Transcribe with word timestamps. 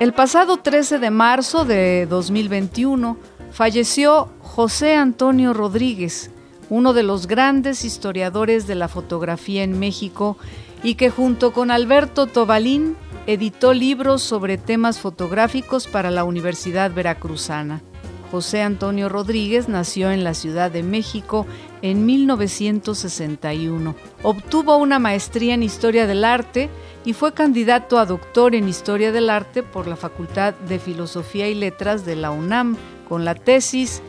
El 0.00 0.12
pasado 0.12 0.58
13 0.58 1.00
de 1.00 1.10
marzo 1.10 1.64
de 1.64 2.06
2021 2.06 3.16
falleció 3.50 4.28
José 4.42 4.94
Antonio 4.94 5.52
Rodríguez, 5.52 6.30
uno 6.70 6.92
de 6.92 7.02
los 7.02 7.26
grandes 7.26 7.84
historiadores 7.84 8.68
de 8.68 8.76
la 8.76 8.86
fotografía 8.86 9.64
en 9.64 9.76
México 9.80 10.38
y 10.84 10.94
que 10.94 11.10
junto 11.10 11.52
con 11.52 11.72
Alberto 11.72 12.28
Tobalín 12.28 12.96
editó 13.26 13.74
libros 13.74 14.22
sobre 14.22 14.56
temas 14.56 15.00
fotográficos 15.00 15.88
para 15.88 16.12
la 16.12 16.22
Universidad 16.22 16.92
Veracruzana. 16.92 17.82
José 18.30 18.62
Antonio 18.62 19.08
Rodríguez 19.08 19.68
nació 19.68 20.10
en 20.10 20.22
la 20.22 20.34
Ciudad 20.34 20.70
de 20.70 20.82
México 20.82 21.46
en 21.80 22.04
1961. 22.04 23.94
Obtuvo 24.22 24.76
una 24.76 24.98
maestría 24.98 25.54
en 25.54 25.62
Historia 25.62 26.06
del 26.06 26.24
Arte 26.24 26.68
y 27.04 27.14
fue 27.14 27.32
candidato 27.32 27.98
a 27.98 28.04
doctor 28.04 28.54
en 28.54 28.68
Historia 28.68 29.12
del 29.12 29.30
Arte 29.30 29.62
por 29.62 29.86
la 29.86 29.96
Facultad 29.96 30.52
de 30.54 30.78
Filosofía 30.78 31.48
y 31.48 31.54
Letras 31.54 32.04
de 32.04 32.16
la 32.16 32.30
UNAM 32.30 32.76
con 33.08 33.24
la 33.24 33.34
tesis 33.34 34.02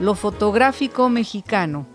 Lo 0.00 0.14
fotográfico 0.14 1.10
mexicano, 1.10 1.86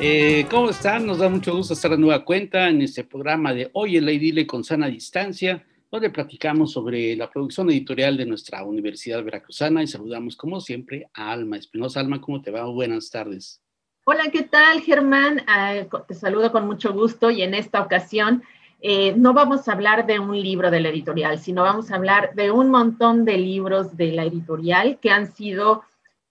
Eh, 0.00 0.46
¿Cómo 0.50 0.70
están? 0.70 1.06
Nos 1.06 1.18
da 1.18 1.28
mucho 1.28 1.54
gusto 1.54 1.74
estar 1.74 1.90
de 1.90 1.98
nueva 1.98 2.24
cuenta 2.24 2.68
en 2.68 2.82
este 2.82 3.04
programa 3.04 3.54
de 3.54 3.70
Oye, 3.72 4.00
Ley 4.00 4.18
Dile 4.18 4.46
con 4.46 4.64
sana 4.64 4.88
distancia 4.88 5.64
donde 5.92 6.08
platicamos 6.08 6.72
sobre 6.72 7.14
la 7.16 7.30
producción 7.30 7.70
editorial 7.70 8.16
de 8.16 8.24
nuestra 8.24 8.64
Universidad 8.64 9.22
Veracruzana 9.22 9.82
y 9.82 9.86
saludamos 9.86 10.36
como 10.36 10.58
siempre 10.58 11.10
a 11.12 11.30
Alma 11.30 11.58
Espinosa. 11.58 12.00
Alma, 12.00 12.18
¿cómo 12.18 12.40
te 12.40 12.50
va? 12.50 12.64
Buenas 12.64 13.10
tardes. 13.10 13.60
Hola, 14.04 14.24
¿qué 14.32 14.42
tal, 14.42 14.80
Germán? 14.80 15.42
Ah, 15.46 15.74
te 16.08 16.14
saludo 16.14 16.50
con 16.50 16.66
mucho 16.66 16.94
gusto 16.94 17.30
y 17.30 17.42
en 17.42 17.52
esta 17.52 17.82
ocasión 17.82 18.42
eh, 18.82 19.14
no 19.16 19.32
vamos 19.32 19.68
a 19.68 19.72
hablar 19.72 20.06
de 20.06 20.18
un 20.18 20.40
libro 20.40 20.70
de 20.70 20.80
la 20.80 20.88
editorial, 20.90 21.38
sino 21.38 21.62
vamos 21.62 21.90
a 21.90 21.96
hablar 21.96 22.34
de 22.34 22.50
un 22.50 22.70
montón 22.70 23.24
de 23.24 23.38
libros 23.38 23.96
de 23.96 24.12
la 24.12 24.24
editorial 24.24 24.98
que 25.00 25.10
han 25.10 25.32
sido 25.32 25.84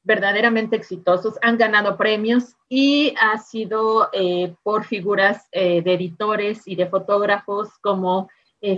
verdaderamente 0.04 0.76
exitosos, 0.76 1.36
han 1.42 1.58
ganado 1.58 1.98
premios 1.98 2.56
y 2.70 3.14
ha 3.20 3.38
sido 3.38 4.10
eh, 4.14 4.54
por 4.64 4.86
figuras 4.86 5.48
eh, 5.52 5.82
de 5.82 5.94
editores 5.94 6.68
y 6.68 6.76
de 6.76 6.88
fotógrafos 6.88 7.70
como 7.82 8.30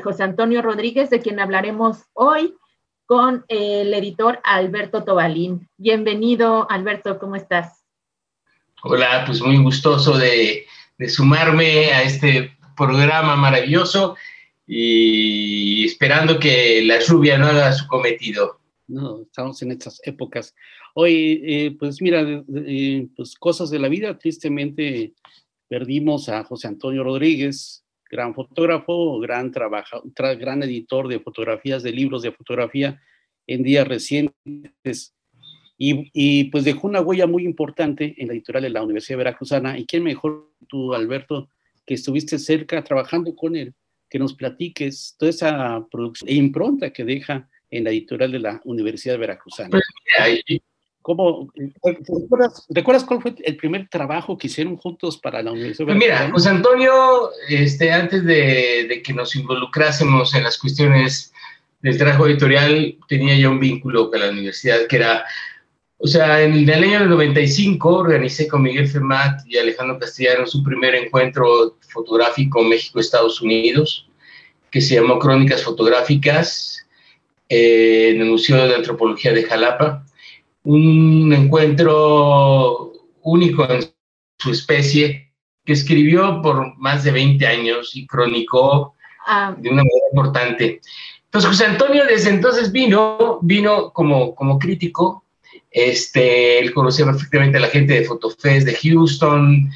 José 0.02 0.24
Antonio 0.24 0.62
Rodríguez, 0.62 1.10
de 1.10 1.20
quien 1.20 1.42
hablaremos 1.42 2.06
hoy 2.14 2.56
con 3.06 3.44
el 3.48 3.94
editor 3.94 4.40
Alberto 4.44 5.04
Tobalín. 5.04 5.70
Bienvenido, 5.78 6.66
Alberto, 6.70 7.20
¿cómo 7.20 7.36
estás? 7.36 7.84
Hola, 8.86 9.24
pues 9.26 9.42
muy 9.42 9.58
gustoso 9.64 10.18
de, 10.18 10.66
sumarme 11.08 11.94
a 11.94 12.04
este 12.04 12.58
programa 12.76 13.36
maravilloso 13.36 14.16
y 14.66 15.86
esperando 15.86 16.40
que 16.40 16.82
la 16.84 17.00
lluvia 17.00 17.38
no 17.38 17.48
haga 17.48 17.72
su 17.74 17.88
cometido. 17.88 18.60
No, 18.88 19.22
estamos 19.22 19.62
en 19.62 19.72
estas 19.72 20.02
épocas. 20.04 20.56
Hoy, 20.94 21.42
eh, 21.44 21.76
pues 21.78 22.02
mira, 22.02 22.44
pues 23.16 23.36
cosas 23.36 23.70
de 23.70 23.80
la 23.80 23.90
vida, 23.90 24.18
tristemente 24.18 25.14
perdimos 25.68 26.30
a 26.30 26.44
José 26.44 26.68
Antonio 26.68 27.04
Rodríguez, 27.04 27.84
gran 28.10 28.36
fotógrafo, 28.36 29.20
gran, 29.20 29.52
gran 29.52 30.64
editor 30.64 31.08
de 31.08 31.20
fotografías, 31.20 31.82
de 31.82 31.92
libros 31.92 32.22
de 32.22 32.32
fotografía 32.32 33.02
en 33.48 33.64
días 33.64 33.88
recientes. 33.88 35.16
Y, 35.78 36.12
y, 36.14 36.46
pues 36.46 36.64
dejó 36.64 36.88
una 36.88 37.02
huella 37.02 37.26
muy 37.26 37.44
importante 37.44 38.14
en 38.18 38.28
la 38.28 38.34
editorial 38.34 38.64
de 38.64 38.70
la 38.70 38.84
Universidad 38.84 39.18
Veracruzana. 39.18 39.80
¿Y 39.80 39.86
quién 39.86 40.04
mejor 40.04 40.52
tú, 40.68 40.94
Alberto, 40.94 41.50
que 41.86 41.94
estuviste 41.94 42.40
cerca 42.40 42.84
trabajando 42.84 43.36
con 43.36 43.56
él, 43.56 43.74
que 44.10 44.20
nos 44.20 44.34
platiques 44.34 45.16
toda 45.18 45.30
esa 45.30 45.86
producción 45.92 46.30
e 46.30 46.36
impronta 46.36 46.92
que 46.92 47.04
deja 47.04 47.50
en 47.70 47.84
la 47.84 47.90
editorial 47.90 48.32
de 48.32 48.40
la 48.40 48.62
Universidad 48.64 49.18
Veracruzana? 49.18 49.70
Pues, 49.70 49.84
¿Cómo, 51.04 51.52
¿recuerdas, 52.70 53.04
cuál 53.04 53.22
fue 53.22 53.36
el 53.44 53.58
primer 53.58 53.90
trabajo 53.90 54.38
que 54.38 54.48
hicieron 54.48 54.78
juntos 54.78 55.18
para 55.18 55.44
la 55.44 55.52
Universidad? 55.52 55.88
Pues 55.88 55.98
mira, 55.98 56.32
José 56.32 56.50
Antonio, 56.50 57.30
este, 57.50 57.92
antes 57.92 58.24
de, 58.24 59.02
que 59.06 59.14
nos 59.14 59.36
involucrásemos 59.36 60.34
en 60.34 60.44
las 60.44 60.58
cuestiones 60.58 61.34
del 61.82 61.98
trabajo 61.98 62.26
editorial, 62.26 62.96
tenía 63.10 63.38
ya 63.38 63.50
un 63.50 63.60
vínculo 63.60 64.10
con 64.10 64.22
la 64.22 64.30
universidad 64.30 64.88
que 64.88 64.96
era, 64.96 65.26
o 66.04 66.08
sea, 66.08 66.42
en 66.42 66.70
el 66.70 66.84
año 66.84 67.06
95 67.06 67.88
organicé 67.88 68.46
con 68.50 68.62
Miguel 68.62 68.90
Fermat 68.90 69.40
y 69.48 69.58
Alejandro 69.58 69.98
Castellano 69.98 70.46
su 70.46 70.62
primer 70.62 70.96
encuentro 70.96 71.78
fotográfico 71.80 72.62
México-Estados 72.62 73.42
Unidos, 73.42 74.10
que 74.70 74.82
se 74.82 74.96
llamó 74.96 75.18
Crónicas 75.18 75.64
Fotográficas 75.64 76.86
eh, 77.48 78.12
en 78.14 78.22
el 78.22 78.32
Museo 78.32 78.68
de 78.68 78.76
Antropología 78.76 79.32
de 79.32 79.44
Jalapa 79.44 80.06
un 80.64 81.32
encuentro 81.32 82.92
único 83.22 83.66
en 83.72 83.84
su 84.40 84.52
especie, 84.52 85.32
que 85.64 85.72
escribió 85.72 86.42
por 86.42 86.78
más 86.80 87.06
de 87.06 87.12
20 87.12 87.48
años 87.48 87.96
y 87.96 88.06
cronicó 88.08 88.96
ah. 89.26 89.56
de 89.58 89.70
una 89.70 89.84
manera 89.84 90.08
importante. 90.12 90.82
Entonces, 91.24 91.50
José 91.50 91.66
Antonio 91.66 92.04
desde 92.06 92.30
entonces 92.30 92.74
vino, 92.74 93.40
vino 93.42 93.94
como, 93.94 94.36
como 94.36 94.60
crítico, 94.60 95.23
este, 95.74 96.60
él 96.60 96.74
conocía 96.74 97.06
perfectamente 97.06 97.58
a 97.58 97.62
la 97.62 97.68
gente 97.68 97.94
de 97.94 98.06
Fotofest 98.06 98.66
de 98.66 98.76
Houston, 98.76 99.70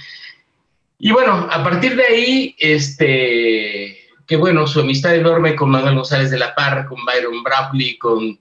y 1.00 1.12
bueno, 1.12 1.48
a 1.52 1.64
partir 1.64 1.96
de 1.96 2.04
ahí, 2.04 2.56
este, 2.58 3.98
que 4.26 4.36
bueno, 4.36 4.66
su 4.66 4.80
amistad 4.80 5.16
enorme 5.16 5.56
con 5.56 5.70
Manuel 5.70 5.96
González 5.96 6.32
de 6.32 6.40
la 6.40 6.56
Parra, 6.56 6.88
con 6.88 7.06
Byron 7.06 7.44
Bradley, 7.44 7.98
con, 7.98 8.40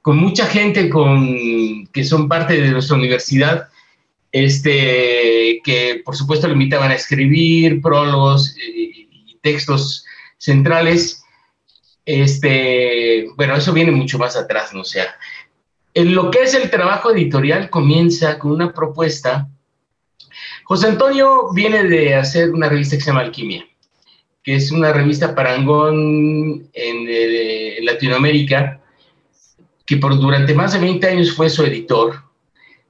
con 0.00 0.16
mucha 0.16 0.46
gente 0.46 0.88
con, 0.88 1.86
que 1.88 2.04
son 2.04 2.28
parte 2.28 2.60
de 2.60 2.70
nuestra 2.70 2.96
universidad, 2.96 3.68
este, 4.30 5.60
que 5.64 6.02
por 6.04 6.14
supuesto 6.14 6.46
le 6.46 6.52
invitaban 6.52 6.90
a 6.90 6.94
escribir 6.94 7.80
prólogos 7.82 8.54
y, 8.56 9.06
textos 9.40 10.04
centrales. 10.36 11.22
Este, 12.04 13.28
bueno, 13.36 13.56
eso 13.56 13.72
viene 13.72 13.92
mucho 13.92 14.18
más 14.18 14.36
atrás, 14.36 14.74
¿no? 14.74 14.80
O 14.80 14.84
sea, 14.84 15.14
en 16.00 16.14
lo 16.14 16.30
que 16.30 16.42
es 16.42 16.54
el 16.54 16.70
trabajo 16.70 17.10
editorial 17.10 17.70
comienza 17.70 18.38
con 18.38 18.52
una 18.52 18.72
propuesta. 18.72 19.48
José 20.64 20.88
Antonio 20.88 21.52
viene 21.52 21.84
de 21.84 22.14
hacer 22.14 22.50
una 22.50 22.68
revista 22.68 22.96
que 22.96 23.02
se 23.02 23.08
llama 23.08 23.20
Alquimia, 23.20 23.66
que 24.42 24.54
es 24.56 24.70
una 24.70 24.92
revista 24.92 25.34
parangón 25.34 26.68
en, 26.72 27.08
en 27.08 27.84
Latinoamérica, 27.84 28.80
que 29.84 29.96
por 29.96 30.18
durante 30.18 30.54
más 30.54 30.72
de 30.72 30.78
20 30.78 31.06
años 31.06 31.32
fue 31.32 31.50
su 31.50 31.64
editor 31.64 32.28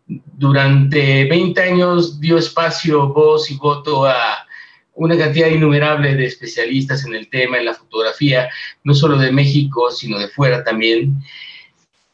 durante 0.08 1.25
20 1.26 1.60
años 1.60 2.20
dio 2.20 2.38
espacio, 2.38 3.08
voz 3.08 3.50
y 3.50 3.56
voto 3.56 4.06
a 4.06 4.46
una 4.94 5.16
cantidad 5.16 5.49
innumerable 5.49 6.16
de 6.16 6.26
especialistas 6.26 7.05
en 7.05 7.14
el 7.14 7.28
tema, 7.28 7.58
en 7.58 7.66
la 7.66 7.75
fotografía, 7.75 8.49
no 8.84 8.94
solo 8.94 9.16
de 9.16 9.31
México, 9.31 9.90
sino 9.90 10.19
de 10.19 10.28
fuera 10.28 10.64
también. 10.64 11.22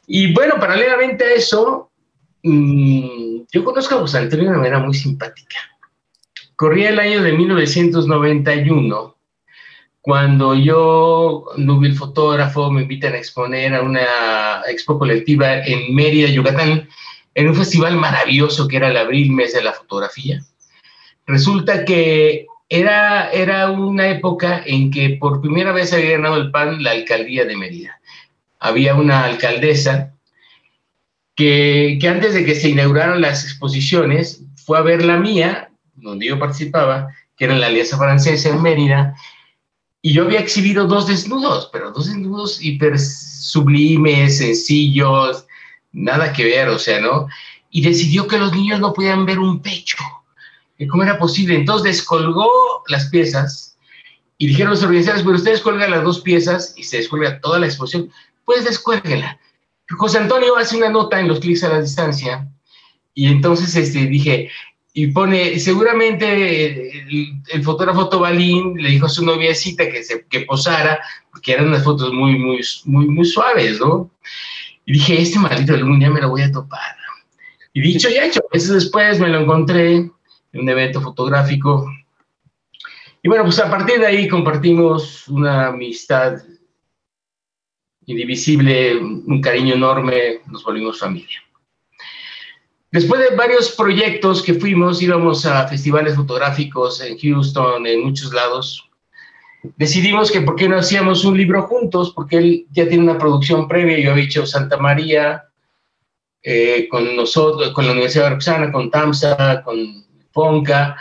Y 0.07 0.33
bueno, 0.33 0.57
paralelamente 0.59 1.25
a 1.25 1.33
eso, 1.33 1.91
mm, 2.43 3.43
yo 3.53 3.65
conozco 3.65 3.95
a 3.95 4.01
José 4.01 4.19
Antonio 4.19 4.45
de 4.45 4.51
una 4.51 4.59
manera 4.59 4.79
muy 4.79 4.95
simpática. 4.95 5.57
Corría 6.57 6.91
el 6.91 6.99
año 6.99 7.23
de 7.23 7.33
1991, 7.33 9.17
cuando 10.01 10.55
yo, 10.55 11.47
Nubil 11.57 11.95
Fotógrafo, 11.95 12.71
me 12.71 12.83
invitan 12.83 13.15
a 13.15 13.19
exponer 13.19 13.75
a 13.75 13.83
una 13.83 14.63
expo 14.69 14.99
colectiva 14.99 15.65
en 15.65 15.95
Mérida, 15.95 16.29
Yucatán, 16.29 16.89
en 17.35 17.49
un 17.49 17.55
festival 17.55 17.97
maravilloso 17.97 18.69
que 18.69 18.77
era 18.77 18.89
el 18.89 18.97
Abril 18.97 19.33
Mes 19.33 19.55
de 19.55 19.63
la 19.63 19.73
Fotografía. 19.73 20.45
Resulta 21.27 21.85
que 21.85 22.47
era, 22.69 23.31
era 23.31 23.71
una 23.71 24.09
época 24.09 24.63
en 24.67 24.91
que 24.91 25.17
por 25.19 25.41
primera 25.41 25.73
vez 25.73 25.93
había 25.93 26.13
ganado 26.13 26.37
el 26.37 26.51
PAN 26.51 26.83
la 26.83 26.93
alcaldía 26.93 27.45
de 27.45 27.57
Mérida. 27.57 28.01
Había 28.65 28.95
una 28.95 29.25
alcaldesa 29.25 30.15
que, 31.35 31.99
que 32.01 32.09
antes 32.09 32.33
de 32.33 32.47
que 32.47 32.55
se 32.55 32.71
inauguraran 32.71 33.21
las 33.21 33.45
exposiciones 33.45 34.43
fue 34.65 34.79
a 34.79 34.83
ver 34.83 35.05
la 35.05 35.19
mía, 35.19 35.71
donde 35.95 36.27
yo 36.27 36.39
participaba, 36.39 37.09
que 37.37 37.45
era 37.45 37.59
la 37.59 37.67
Alianza 37.67 37.99
Francesa 37.99 38.49
en 38.49 38.63
Mérida, 38.63 39.15
y 40.01 40.15
yo 40.15 40.25
había 40.25 40.41
exhibido 40.41 40.87
dos 40.87 41.07
desnudos, 41.07 41.69
pero 41.73 41.91
dos 41.91 42.07
desnudos 42.07 42.63
hiper 42.63 42.99
sublimes, 42.99 44.39
sencillos, 44.39 45.47
nada 45.93 46.33
que 46.33 46.45
ver, 46.45 46.69
o 46.71 46.79
sea, 46.79 47.01
¿no? 47.01 47.29
Y 47.71 47.83
decidió 47.83 48.27
que 48.27 48.39
los 48.39 48.53
niños 48.53 48.81
no 48.81 48.95
podían 48.95 49.27
ver 49.27 49.39
un 49.39 49.61
pecho. 49.61 49.99
¿Cómo 50.89 51.03
era 51.03 51.19
posible? 51.19 51.55
Entonces 51.55 51.97
descolgó 51.97 52.49
las 52.89 53.11
piezas 53.11 53.77
y 54.39 54.47
dijeron 54.47 54.71
los 54.71 54.83
organizadores, 54.83 55.23
pero 55.23 55.37
ustedes 55.37 55.61
cuelgan 55.61 55.91
las 55.91 56.03
dos 56.03 56.21
piezas 56.21 56.73
y 56.77 56.83
se 56.85 56.99
descuelga 56.99 57.41
toda 57.41 57.59
la 57.59 57.67
exposición, 57.67 58.11
pues 58.45 58.65
descuélguela. 58.65 59.39
José 59.91 60.19
Antonio 60.19 60.57
hace 60.57 60.77
una 60.77 60.89
nota 60.89 61.21
en 61.21 61.29
los 61.29 61.41
clics 61.41 61.65
a 61.65 61.69
la 61.69 61.83
distancia 61.83 62.49
y 63.15 63.27
entonces 63.27 63.75
este, 63.77 64.07
dije, 64.07 64.51
y 64.93 65.09
pone, 65.09 65.59
seguramente 65.59 67.01
el, 67.53 67.63
fotógrafo 67.65 68.09
Tobalín 68.09 68.75
le 68.77 68.91
dijo 68.91 69.07
a 69.07 69.09
su 69.09 69.25
noviecita 69.25 69.91
que, 69.91 70.05
se, 70.05 70.25
que 70.27 70.41
posara, 70.41 71.01
porque 71.31 71.53
eran 71.53 71.69
unas 71.69 71.83
fotos 71.83 72.13
muy, 72.13 72.39
muy, 72.39 72.61
muy, 72.85 73.07
muy 73.09 73.25
suaves, 73.25 73.81
¿no? 73.81 74.11
Y 74.87 74.93
dije, 74.93 75.21
este 75.21 75.39
maldito 75.39 75.75
alumno 75.75 76.01
ya 76.01 76.11
me 76.11 76.21
lo 76.21 76.31
voy 76.31 76.43
a 76.43 76.53
topar. 76.53 76.97
Y 77.73 77.81
dicho 77.81 78.09
y 78.09 78.19
hecho, 78.19 78.41
meses 78.53 78.71
después 78.71 79.19
me 79.19 79.29
lo 79.29 79.41
encontré 79.41 79.97
en 79.97 80.13
un 80.53 80.69
evento 80.69 81.01
fotográfico. 81.01 81.91
Y 83.21 83.29
bueno, 83.29 83.45
pues 83.45 83.59
a 83.59 83.69
partir 83.69 83.99
de 83.99 84.07
ahí 84.07 84.29
compartimos 84.29 85.27
una 85.27 85.69
amistad 85.69 86.37
indivisible, 88.07 88.97
un 88.97 89.41
cariño 89.41 89.75
enorme, 89.75 90.41
nos 90.47 90.65
volvimos 90.65 90.99
familia. 90.99 91.43
Después 92.95 93.29
de 93.29 93.35
varios 93.35 93.73
proyectos 93.73 94.41
que 94.41 94.55
fuimos, 94.55 95.03
íbamos 95.03 95.45
a 95.47 95.67
festivales 95.67 96.15
fotográficos 96.15 97.01
en 97.01 97.19
Houston, 97.19 97.87
en 97.87 98.05
muchos 98.05 98.33
lados, 98.33 98.89
decidimos 99.77 100.31
que 100.31 100.43
por 100.43 100.55
qué 100.55 100.69
no 100.69 100.77
hacíamos 100.77 101.25
un 101.25 101.37
libro 101.37 101.63
juntos, 101.63 102.13
porque 102.15 102.37
él 102.37 102.67
ya 102.71 102.87
tiene 102.89 103.03
una 103.03 103.19
producción 103.19 103.67
previa, 103.67 103.99
yo 103.99 104.13
había 104.13 104.25
hecho 104.25 104.47
Santa 104.47 104.77
María, 104.77 105.45
eh, 106.43 106.87
con 106.89 107.17
nosotros, 107.17 107.73
con 107.73 107.87
la 107.87 107.93
Universidad 107.93 108.25
de 108.25 108.31
Roxana, 108.31 108.71
con 108.71 108.91
TAMSA, 108.91 109.63
con 109.65 110.05
Fonca, 110.31 110.97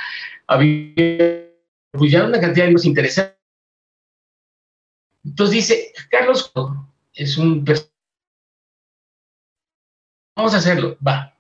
había 0.48 1.44
pues 1.92 2.14
una 2.14 2.40
cantidad 2.40 2.64
de 2.64 2.68
libros 2.68 2.86
interesantes. 2.86 3.38
Entonces 5.24 5.56
dice, 5.56 5.94
Carlos 6.10 6.52
es 7.14 7.38
un 7.38 7.64
Vamos 10.36 10.56
a 10.56 10.58
hacerlo, 10.58 10.98
va. 11.06 11.38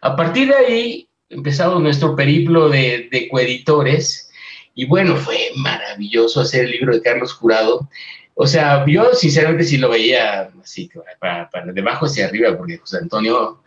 A 0.00 0.14
partir 0.14 0.48
de 0.48 0.54
ahí 0.54 1.08
empezamos 1.28 1.82
nuestro 1.82 2.14
periplo 2.14 2.68
de, 2.68 3.28
coeditores 3.30 4.30
y 4.74 4.86
bueno, 4.86 5.16
fue 5.16 5.50
maravilloso 5.56 6.40
hacer 6.40 6.66
el 6.66 6.70
libro 6.70 6.94
de 6.94 7.02
Carlos 7.02 7.32
Jurado. 7.32 7.88
O 8.34 8.46
sea, 8.46 8.86
yo 8.86 9.12
sinceramente 9.14 9.64
sí 9.64 9.76
lo 9.76 9.88
veía 9.88 10.52
así, 10.62 10.88
para, 11.18 11.50
para 11.50 11.72
debajo 11.72 12.06
hacia 12.06 12.26
arriba, 12.26 12.56
porque 12.56 12.78
José 12.78 12.98
Antonio 12.98 13.60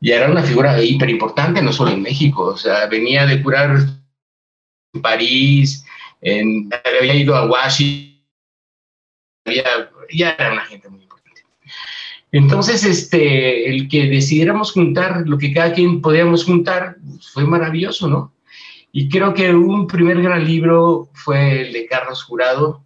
ya 0.00 0.16
era 0.16 0.30
una 0.30 0.42
figura 0.42 0.82
hiper 0.82 1.08
importante, 1.08 1.62
no 1.62 1.72
solo 1.72 1.92
en 1.92 2.02
México. 2.02 2.44
O 2.44 2.56
sea, 2.58 2.86
venía 2.86 3.24
de 3.24 3.42
curar 3.42 3.78
en 4.92 5.02
París, 5.02 5.82
en, 6.20 6.68
había 6.84 7.14
ido 7.14 7.34
a 7.34 7.46
Washington, 7.46 8.18
ya 10.12 10.30
era 10.38 10.52
una 10.52 10.64
gente 10.64 10.88
muy 10.88 11.02
importante. 11.02 11.42
Entonces, 12.32 12.84
este, 12.84 13.70
el 13.70 13.88
que 13.88 14.06
decidiéramos 14.08 14.72
juntar 14.72 15.22
lo 15.26 15.38
que 15.38 15.52
cada 15.52 15.72
quien 15.72 16.00
podíamos 16.00 16.44
juntar, 16.44 16.96
pues, 17.06 17.30
fue 17.30 17.44
maravilloso, 17.44 18.08
¿no? 18.08 18.32
Y 18.92 19.08
creo 19.08 19.34
que 19.34 19.54
un 19.54 19.86
primer 19.86 20.22
gran 20.22 20.44
libro 20.44 21.10
fue 21.12 21.62
el 21.62 21.72
de 21.72 21.86
Carlos 21.86 22.22
Jurado, 22.24 22.84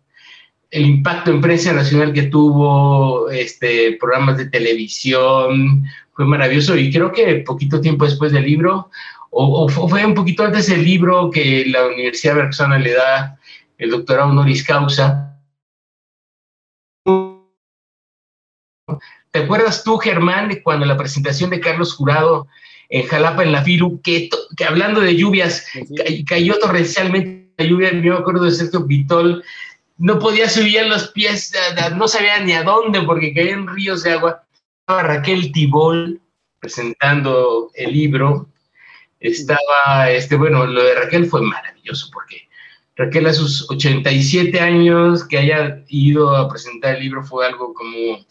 el 0.71 0.87
impacto 0.87 1.31
en 1.31 1.41
prensa 1.41 1.73
nacional 1.73 2.13
que 2.13 2.25
tuvo, 2.25 3.31
este, 3.31 3.97
programas 4.01 4.39
de 4.39 4.47
televisión, 4.47 5.85
fue 6.15 6.25
maravilloso 6.25 6.77
y 6.77 6.93
creo 6.93 7.13
que 7.13 7.37
poquito 7.37 7.81
tiempo 7.81 8.05
después 8.05 8.33
del 8.33 8.45
libro, 8.45 8.91
o, 9.31 9.69
fue 9.69 10.05
un 10.05 10.15
poquito 10.15 10.45
antes 10.45 10.67
del 10.67 10.85
libro 10.85 11.31
que 11.31 11.65
la 11.67 11.87
Universidad 11.87 12.35
Veracruzana 12.35 12.79
le 12.79 12.93
da 12.93 13.39
el 13.79 13.91
doctorado 13.91 14.31
honoris 14.31 14.63
causa. 14.63 15.32
¿Te 19.31 19.41
acuerdas 19.41 19.85
tú, 19.85 19.99
Germán, 19.99 20.49
de 20.49 20.63
cuando 20.63 20.87
la 20.87 20.97
presentación 20.97 21.51
de 21.51 21.61
Carlos 21.61 21.95
Jurado 21.95 22.47
en 22.89 23.07
Jalapa, 23.07 23.43
en 23.43 23.53
la 23.53 23.63
Firu, 23.63 24.01
que, 24.03 24.29
que 24.57 24.65
hablando 24.65 25.01
de 25.01 25.17
lluvias, 25.17 25.67
cayó 26.27 26.59
torrencialmente 26.59 27.53
la 27.57 27.65
lluvia, 27.65 27.93
yo 27.93 28.15
me 28.15 28.19
acuerdo 28.19 28.45
de 28.45 28.51
Sergio 28.51 28.85
Vitol, 28.85 29.43
no 29.97 30.19
podía 30.19 30.49
subir 30.49 30.85
los 30.87 31.09
pies, 31.09 31.53
no 31.97 32.09
sabía 32.09 32.41
ni 32.41 32.53
a 32.53 32.65
dónde 32.65 33.03
porque 33.03 33.33
caían 33.33 33.69
ríos 33.69 34.03
de 34.03 34.13
agua. 34.13 34.45
Estaba 34.81 35.05
Raquel 35.05 35.53
Tibol 35.53 36.21
presentando 36.59 37.71
el 37.75 37.93
libro, 37.93 38.49
estaba, 39.21 40.11
este, 40.11 40.37
bueno, 40.37 40.67
lo 40.67 40.83
de 40.83 40.95
Raquel 40.95 41.27
fue 41.27 41.43
maravilloso 41.43 42.11
porque 42.13 42.49
Raquel 42.97 43.27
a 43.27 43.33
sus 43.33 43.71
87 43.71 44.61
años 44.61 45.25
que 45.25 45.39
haya 45.39 45.83
ido 45.89 46.37
a 46.37 46.49
presentar 46.49 46.97
el 46.97 47.03
libro 47.03 47.23
fue 47.23 47.47
algo 47.47 47.73
como, 47.73 48.27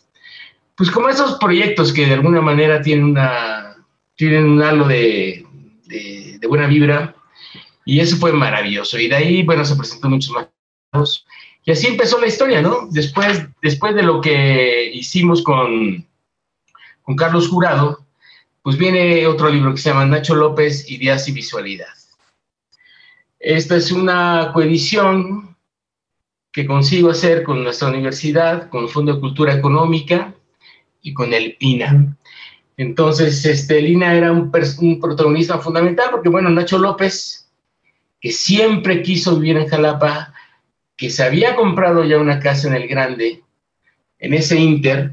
pues 0.82 0.90
como 0.90 1.10
esos 1.10 1.38
proyectos 1.38 1.94
que 1.94 2.08
de 2.08 2.16
alguna 2.16 2.42
manera 2.42 2.82
tienen 2.82 3.06
una 3.06 3.86
tienen 4.16 4.50
un 4.50 4.64
halo 4.64 4.88
de, 4.88 5.46
buena 6.50 6.66
vibra 6.66 7.16
y 7.86 8.00
eso 8.00 8.18
fue 8.18 8.34
maravilloso. 8.34 8.98
Y 8.98 9.08
de 9.08 9.16
ahí, 9.16 9.44
bueno, 9.44 9.64
se 9.64 9.76
presentó 9.76 10.10
muchos 10.10 10.32
más. 10.34 11.24
Y 11.66 11.72
así 11.72 11.86
empezó 11.86 12.20
la 12.20 12.26
historia, 12.26 12.64
¿no? 12.64 12.88
Después, 12.90 13.46
después 13.62 13.94
de 13.94 14.02
lo 14.02 14.22
que 14.22 14.90
hicimos 14.92 15.44
con, 15.44 16.04
con 17.04 17.16
Carlos 17.16 17.48
Jurado, 17.48 18.04
pues 18.64 18.76
viene 18.76 19.28
otro 19.28 19.52
libro 19.52 19.76
que 19.76 19.82
se 19.82 19.90
llama 19.90 20.08
Nacho 20.08 20.34
López, 20.34 20.90
Ideas 20.90 21.28
y 21.28 21.32
Visualidad. 21.32 21.94
Esta 23.38 23.76
es 23.76 23.92
una 23.92 24.50
coedición 24.52 25.56
que 26.52 26.66
consigo 26.66 27.12
hacer 27.12 27.44
con 27.44 27.64
nuestra 27.64 27.90
universidad, 27.90 28.68
con 28.72 28.86
el 28.86 28.90
Fondo 28.90 29.14
de 29.14 29.20
Cultura 29.20 29.54
Económica 29.54 30.34
y 31.02 31.14
con 31.14 31.34
el 31.34 31.56
INA. 31.60 32.16
Entonces, 32.78 33.46
este, 33.46 33.82
Lina 33.82 34.16
era 34.16 34.32
un, 34.32 34.52
protagonista 34.52 35.60
fundamental 35.60 36.10
porque, 36.12 36.30
bueno, 36.30 36.50
Nacho 36.50 36.78
López, 36.78 37.50
que 38.20 38.32
siempre 38.32 39.02
quiso 39.02 39.38
vivir 39.38 39.58
en 39.58 39.68
Jalapa, 39.68 40.34
que 40.96 41.10
se 41.10 41.24
había 41.24 41.56
comprado 41.56 42.04
ya 42.04 42.18
una 42.18 42.40
casa 42.40 42.68
en 42.68 42.76
el 42.76 42.88
Grande, 42.88 43.44
en 44.20 44.34
ese 44.34 44.58
Inter, 44.58 45.12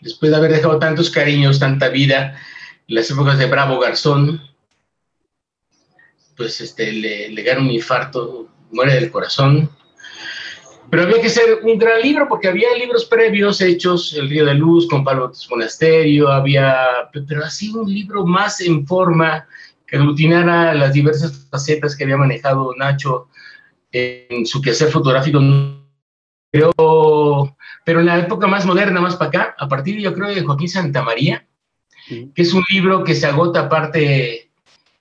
después 0.00 0.30
de 0.30 0.36
haber 0.36 0.52
dejado 0.52 0.78
tantos 0.78 1.10
cariños, 1.10 1.58
tanta 1.58 1.88
vida, 1.88 2.38
en 2.88 2.94
las 2.94 3.10
épocas 3.10 3.38
de 3.38 3.46
Bravo 3.46 3.78
Garzón, 3.78 4.40
pues 6.36 6.60
este, 6.60 6.92
le, 6.92 7.28
le 7.28 7.42
gana 7.42 7.60
un 7.60 7.70
infarto, 7.70 8.48
muere 8.70 8.94
del 8.94 9.10
corazón. 9.10 9.70
Pero 10.90 11.04
había 11.04 11.20
que 11.20 11.28
ser 11.28 11.60
un 11.62 11.78
gran 11.78 12.02
libro 12.02 12.26
porque 12.28 12.48
había 12.48 12.74
libros 12.76 13.04
previos 13.04 13.60
hechos, 13.60 14.12
El 14.14 14.28
Río 14.28 14.44
de 14.44 14.54
Luz 14.54 14.88
con 14.88 15.04
Pablo 15.04 15.30
Monasterio, 15.48 16.28
había, 16.28 17.08
pero 17.12 17.44
así 17.44 17.70
un 17.70 17.92
libro 17.92 18.26
más 18.26 18.60
en 18.60 18.84
forma 18.84 19.46
que 19.86 19.96
aglutinara 19.96 20.74
las 20.74 20.92
diversas 20.92 21.46
facetas 21.48 21.96
que 21.96 22.04
había 22.04 22.16
manejado 22.16 22.74
Nacho 22.76 23.28
en 23.92 24.44
su 24.44 24.60
quehacer 24.60 24.90
fotográfico. 24.90 25.40
Pero, 26.50 27.56
pero 27.84 28.00
en 28.00 28.06
la 28.06 28.18
época 28.18 28.48
más 28.48 28.66
moderna, 28.66 29.00
más 29.00 29.14
para 29.14 29.28
acá, 29.28 29.54
a 29.58 29.68
partir 29.68 30.00
yo 30.00 30.12
creo 30.12 30.34
de 30.34 30.42
Joaquín 30.42 30.68
Santamaría, 30.68 31.46
que 32.08 32.42
es 32.42 32.52
un 32.52 32.64
libro 32.68 33.04
que 33.04 33.14
se 33.14 33.26
agota 33.26 33.60
aparte 33.60 34.50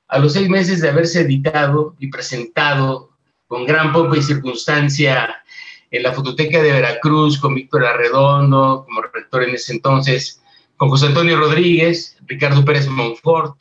a 0.07 0.19
los 0.19 0.33
seis 0.33 0.49
meses 0.49 0.81
de 0.81 0.89
haberse 0.89 1.21
editado 1.21 1.95
y 1.97 2.09
presentado 2.09 3.09
con 3.47 3.65
gran 3.65 3.91
pompa 3.91 4.17
y 4.17 4.21
circunstancia 4.21 5.43
en 5.91 6.03
la 6.03 6.13
Fototeca 6.13 6.61
de 6.61 6.71
Veracruz 6.71 7.39
con 7.39 7.55
Víctor 7.55 7.85
Arredondo 7.85 8.83
como 8.85 9.01
rector 9.01 9.43
en 9.43 9.55
ese 9.55 9.73
entonces, 9.73 10.41
con 10.77 10.89
José 10.89 11.07
Antonio 11.07 11.37
Rodríguez, 11.37 12.17
Ricardo 12.25 12.63
Pérez 12.63 12.87
Monfort 12.87 13.55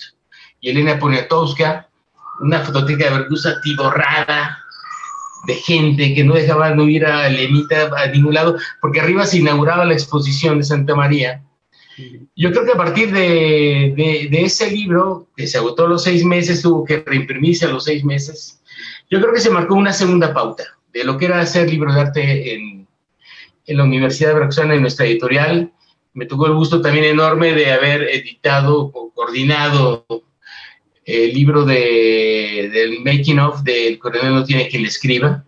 y 0.61 0.71
Elena 0.71 0.99
Poniatowska, 0.99 1.89
una 2.41 2.61
fototeca 2.61 3.05
de 3.05 3.11
Veracruz 3.11 3.47
atiborrada 3.47 4.59
de 5.47 5.55
gente 5.55 6.15
que 6.15 6.25
no 6.25 6.35
dejaba 6.35 6.71
no 6.71 6.89
ir 6.89 7.07
a 7.07 7.29
Lenita 7.29 7.91
a 7.97 8.07
ningún 8.09 8.35
lado, 8.35 8.57
porque 8.81 9.01
arriba 9.01 9.25
se 9.25 9.39
inauguraba 9.39 9.85
la 9.85 9.95
exposición 9.95 10.59
de 10.59 10.65
Santa 10.65 10.95
María. 10.95 11.43
Yo 12.37 12.53
creo 12.53 12.65
que 12.65 12.73
a 12.73 12.77
partir 12.77 13.11
de, 13.13 13.95
de, 13.97 14.29
de 14.31 14.43
ese 14.45 14.71
libro, 14.71 15.27
que 15.37 15.47
se 15.49 15.59
agotó 15.59 15.87
a 15.87 15.89
los 15.89 16.05
seis 16.05 16.25
meses, 16.25 16.63
tuvo 16.63 16.85
que 16.85 17.03
reimprimirse 17.05 17.65
a 17.65 17.71
los 17.71 17.85
seis 17.85 18.05
meses, 18.05 18.61
yo 19.11 19.21
creo 19.21 19.33
que 19.33 19.41
se 19.41 19.51
marcó 19.51 19.75
una 19.75 19.93
segunda 19.93 20.33
pauta 20.33 20.78
de 20.93 21.05
lo 21.05 21.17
que 21.19 21.27
era 21.27 21.41
hacer 21.41 21.71
libros 21.71 21.95
de 21.95 22.01
arte 22.01 22.55
en, 22.55 22.87
la 23.67 23.85
Universidad 23.85 24.31
de 24.31 24.35
Veracruzana, 24.35 24.75
en 24.75 24.81
nuestra 24.81 25.05
editorial. 25.05 25.73
Me 26.15 26.25
tocó 26.25 26.47
el 26.47 26.55
gusto 26.55 26.81
también 26.81 27.05
enorme 27.05 27.53
de 27.53 27.71
haber 27.71 28.03
editado 28.05 28.91
o 28.95 29.13
coordinado 29.13 30.07
el 31.05 31.33
libro 31.33 31.65
de, 31.65 32.71
del 32.73 33.01
making 33.01 33.39
of 33.39 33.63
del 33.63 33.99
Coronel 33.99 34.35
no 34.35 34.45
tiene 34.45 34.69
quien 34.69 34.83
le 34.83 34.89
escriba, 34.89 35.45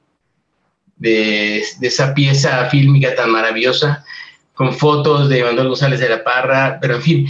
de, 0.97 1.63
de, 1.79 1.87
esa 1.87 2.15
pieza 2.15 2.67
fílmica 2.71 3.15
tan 3.15 3.31
maravillosa, 3.31 4.05
con 4.61 4.75
fotos 4.75 5.31
de 5.31 5.43
Manuel 5.43 5.69
González 5.69 6.01
de 6.01 6.09
la 6.11 6.23
Parra, 6.23 6.77
pero 6.83 6.97
en 6.97 7.01
fin, 7.01 7.29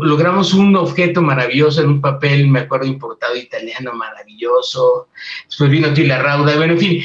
logramos 0.00 0.52
un 0.52 0.74
objeto 0.74 1.22
maravilloso 1.22 1.80
en 1.80 1.86
un 1.86 2.00
papel, 2.00 2.48
me 2.48 2.58
acuerdo, 2.58 2.86
importado 2.86 3.36
italiano 3.36 3.92
maravilloso, 3.92 5.10
después 5.46 5.70
vino 5.70 5.94
Tila 5.94 6.20
Rauda, 6.20 6.56
bueno, 6.56 6.72
en 6.72 6.80
fin, 6.80 7.02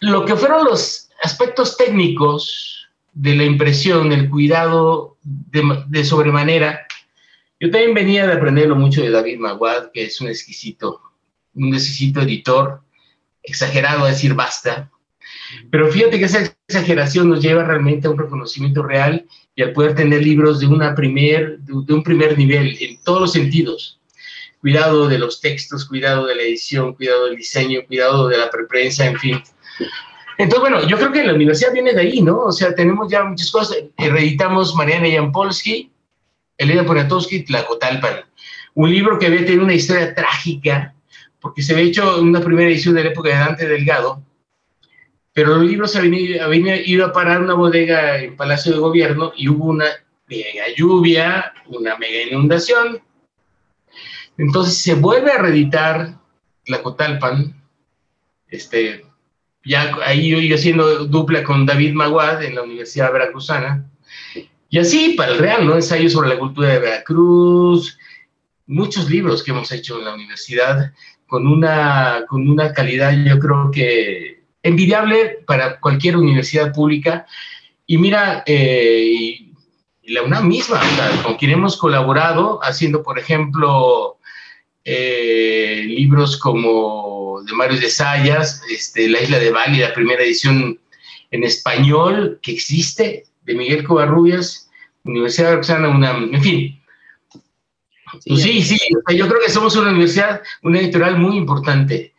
lo 0.00 0.24
que 0.24 0.34
fueron 0.34 0.64
los 0.64 1.08
aspectos 1.22 1.76
técnicos 1.76 2.88
de 3.12 3.36
la 3.36 3.44
impresión, 3.44 4.10
el 4.10 4.28
cuidado 4.28 5.18
de, 5.22 5.84
de 5.86 6.04
sobremanera, 6.04 6.84
yo 7.60 7.70
también 7.70 7.94
venía 7.94 8.26
de 8.26 8.32
aprenderlo 8.32 8.74
mucho 8.74 9.02
de 9.02 9.12
David 9.12 9.38
Maguad, 9.38 9.92
que 9.94 10.06
es 10.06 10.20
un 10.20 10.26
exquisito, 10.26 11.00
un 11.54 11.72
exquisito 11.72 12.22
editor, 12.22 12.80
exagerado 13.44 14.04
a 14.04 14.08
decir 14.08 14.34
basta. 14.34 14.90
Pero 15.70 15.90
fíjate 15.90 16.18
que 16.18 16.24
esa 16.24 16.54
exageración 16.68 17.28
nos 17.28 17.42
lleva 17.42 17.64
realmente 17.64 18.06
a 18.06 18.10
un 18.10 18.18
reconocimiento 18.18 18.82
real 18.82 19.26
y 19.54 19.62
al 19.62 19.72
poder 19.72 19.94
tener 19.94 20.22
libros 20.22 20.60
de, 20.60 20.66
una 20.66 20.94
primer, 20.94 21.58
de 21.58 21.94
un 21.94 22.02
primer 22.02 22.36
nivel 22.38 22.76
en 22.80 23.02
todos 23.02 23.20
los 23.20 23.32
sentidos. 23.32 24.00
Cuidado 24.60 25.08
de 25.08 25.18
los 25.18 25.40
textos, 25.40 25.86
cuidado 25.86 26.26
de 26.26 26.34
la 26.34 26.42
edición, 26.42 26.94
cuidado 26.94 27.26
del 27.26 27.36
diseño, 27.36 27.80
cuidado 27.86 28.28
de 28.28 28.36
la 28.36 28.50
preprensa, 28.50 29.06
en 29.06 29.16
fin. 29.18 29.42
Entonces, 30.36 30.60
bueno, 30.60 30.86
yo 30.86 30.96
creo 30.96 31.12
que 31.12 31.24
la 31.24 31.34
universidad 31.34 31.72
viene 31.72 31.92
de 31.92 32.00
ahí, 32.00 32.22
¿no? 32.22 32.40
O 32.40 32.52
sea, 32.52 32.74
tenemos 32.74 33.10
ya 33.10 33.24
muchas 33.24 33.50
cosas. 33.50 33.78
Reeditamos 33.96 34.74
Mariana 34.74 35.08
Jampolsky, 35.10 35.90
Elena 36.56 36.84
Poniatowski, 36.84 37.42
Tlacotalpan. 37.44 38.20
Un 38.74 38.90
libro 38.90 39.18
que 39.18 39.26
había 39.26 39.44
tenido 39.44 39.64
una 39.64 39.74
historia 39.74 40.14
trágica, 40.14 40.94
porque 41.40 41.62
se 41.62 41.72
había 41.72 41.86
hecho 41.86 42.20
una 42.20 42.40
primera 42.40 42.70
edición 42.70 42.94
de 42.94 43.04
la 43.04 43.10
época 43.10 43.30
de 43.30 43.34
Dante 43.34 43.68
Delgado, 43.68 44.22
pero 45.32 45.56
los 45.56 45.64
libros 45.64 45.94
habían, 45.96 46.80
ido 46.84 47.06
a 47.06 47.12
parar 47.12 47.40
una 47.40 47.54
bodega 47.54 48.18
en 48.18 48.36
Palacio 48.36 48.72
de 48.72 48.78
Gobierno 48.78 49.32
y 49.36 49.48
hubo 49.48 49.66
una 49.66 49.86
mega 50.28 50.64
lluvia, 50.76 51.52
una 51.66 51.96
mega 51.96 52.22
inundación. 52.22 53.00
Entonces 54.36 54.78
se 54.78 54.94
vuelve 54.94 55.30
a 55.32 55.38
reeditar 55.38 56.18
Tlacotalpan, 56.64 57.62
este, 58.48 59.04
ya 59.64 59.96
ahí 60.04 60.48
yo 60.48 60.54
haciendo 60.54 61.06
dupla 61.06 61.44
con 61.44 61.66
David 61.66 61.92
Maguad 61.92 62.42
en 62.42 62.54
la 62.54 62.62
Universidad 62.62 63.12
Veracruzana, 63.12 63.86
y 64.68 64.78
así, 64.78 65.14
para 65.16 65.32
el 65.32 65.38
Real, 65.38 65.66
¿no? 65.66 65.74
Ensayos 65.74 66.12
sobre 66.12 66.28
la 66.28 66.38
cultura 66.38 66.68
de 66.68 66.78
Veracruz, 66.78 67.98
muchos 68.66 69.10
libros 69.10 69.42
que 69.42 69.50
hemos 69.50 69.70
hecho 69.72 69.98
en 69.98 70.04
la 70.04 70.14
universidad 70.14 70.92
con 71.26 71.46
una, 71.46 72.24
con 72.28 72.48
una 72.48 72.72
calidad, 72.72 73.12
yo 73.24 73.38
creo 73.38 73.70
que 73.72 74.39
envidiable 74.62 75.38
para 75.46 75.80
cualquier 75.80 76.16
universidad 76.16 76.72
pública. 76.72 77.26
Y 77.86 77.98
mira, 77.98 78.42
eh, 78.46 79.50
la 80.04 80.22
UNAM 80.22 80.48
misma, 80.48 80.80
con 81.22 81.36
quien 81.36 81.52
hemos 81.52 81.76
colaborado, 81.76 82.60
haciendo, 82.62 83.02
por 83.02 83.18
ejemplo, 83.18 84.18
eh, 84.84 85.84
libros 85.86 86.36
como 86.36 87.42
de 87.42 87.52
Mario 87.52 87.80
de 87.80 87.90
Sayas, 87.90 88.62
este, 88.70 89.08
La 89.08 89.22
Isla 89.22 89.38
de 89.38 89.50
Bali, 89.50 89.78
la 89.78 89.94
primera 89.94 90.22
edición 90.22 90.78
en 91.30 91.44
español 91.44 92.38
que 92.42 92.52
existe, 92.52 93.24
de 93.42 93.54
Miguel 93.54 93.84
Covarrubias, 93.84 94.70
Universidad 95.04 95.46
de 95.46 95.50
Veracruzana, 95.56 95.88
UNAM, 95.88 96.34
en 96.34 96.42
fin. 96.42 96.82
Sí, 98.20 98.30
pues 98.30 98.42
sí, 98.42 98.62
sí, 98.62 98.78
yo 99.16 99.28
creo 99.28 99.40
que 99.40 99.52
somos 99.52 99.76
una 99.76 99.90
universidad, 99.90 100.42
una 100.62 100.80
editorial 100.80 101.16
muy 101.18 101.36
importante 101.36 102.12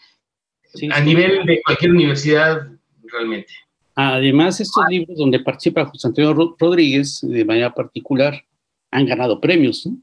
sí, 0.73 0.89
a 0.91 0.97
sí. 0.97 1.03
nivel 1.03 1.45
de 1.45 1.61
cualquier 1.63 1.91
universidad 1.91 2.67
realmente. 3.03 3.53
Además, 3.95 4.59
estos 4.59 4.85
libros 4.89 5.17
donde 5.17 5.39
participa 5.39 5.85
José 5.85 6.07
Antonio 6.07 6.55
Rodríguez 6.57 7.19
de 7.21 7.45
manera 7.45 7.73
particular 7.73 8.43
han 8.89 9.05
ganado 9.05 9.39
premios 9.39 9.85
¿no? 9.85 9.97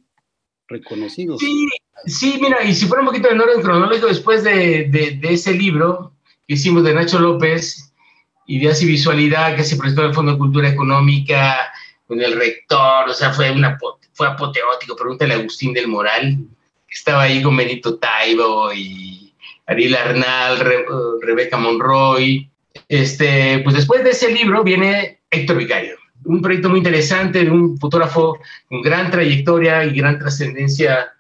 reconocidos. 0.68 1.40
Sí, 1.40 1.68
sí, 2.06 2.38
mira, 2.40 2.62
y 2.64 2.74
si 2.74 2.86
fuera 2.86 3.02
un 3.02 3.08
poquito 3.08 3.30
en 3.30 3.40
orden 3.40 3.62
cronológico, 3.62 4.06
después 4.06 4.44
de, 4.44 4.88
de, 4.90 5.18
de 5.20 5.32
ese 5.32 5.54
libro 5.54 6.12
que 6.46 6.54
hicimos 6.54 6.84
de 6.84 6.94
Nacho 6.94 7.18
López, 7.18 7.92
Ideas 8.46 8.82
y 8.82 8.86
Visualidad, 8.86 9.56
que 9.56 9.64
se 9.64 9.76
presentó 9.76 10.02
en 10.02 10.08
el 10.08 10.14
Fondo 10.14 10.32
de 10.32 10.38
Cultura 10.38 10.68
Económica, 10.68 11.70
con 12.08 12.20
el 12.22 12.34
rector, 12.36 13.08
o 13.08 13.12
sea, 13.12 13.32
fue, 13.32 13.50
una, 13.50 13.78
fue 14.14 14.26
apoteótico. 14.26 14.96
Pregúntale 14.96 15.34
a 15.34 15.36
Agustín 15.36 15.74
del 15.74 15.88
Moral, 15.88 16.38
que 16.88 16.94
estaba 16.94 17.24
ahí 17.24 17.42
con 17.42 17.54
Benito 17.54 17.98
Taibo 17.98 18.72
y 18.72 19.27
Ariel 19.68 19.94
Arnal, 19.94 20.58
Re, 20.60 20.84
uh, 20.90 21.20
Rebeca 21.20 21.56
Monroy. 21.56 22.50
Este, 22.88 23.60
pues 23.60 23.76
después 23.76 24.02
de 24.02 24.10
ese 24.10 24.32
libro 24.32 24.64
viene 24.64 25.20
Héctor 25.30 25.58
Vicario, 25.58 25.96
un 26.24 26.40
proyecto 26.42 26.68
muy 26.68 26.78
interesante 26.78 27.44
de 27.44 27.50
un 27.50 27.78
fotógrafo 27.78 28.38
con 28.68 28.82
gran 28.82 29.10
trayectoria 29.10 29.84
y 29.84 29.96
gran 29.96 30.18
trascendencia 30.18 31.10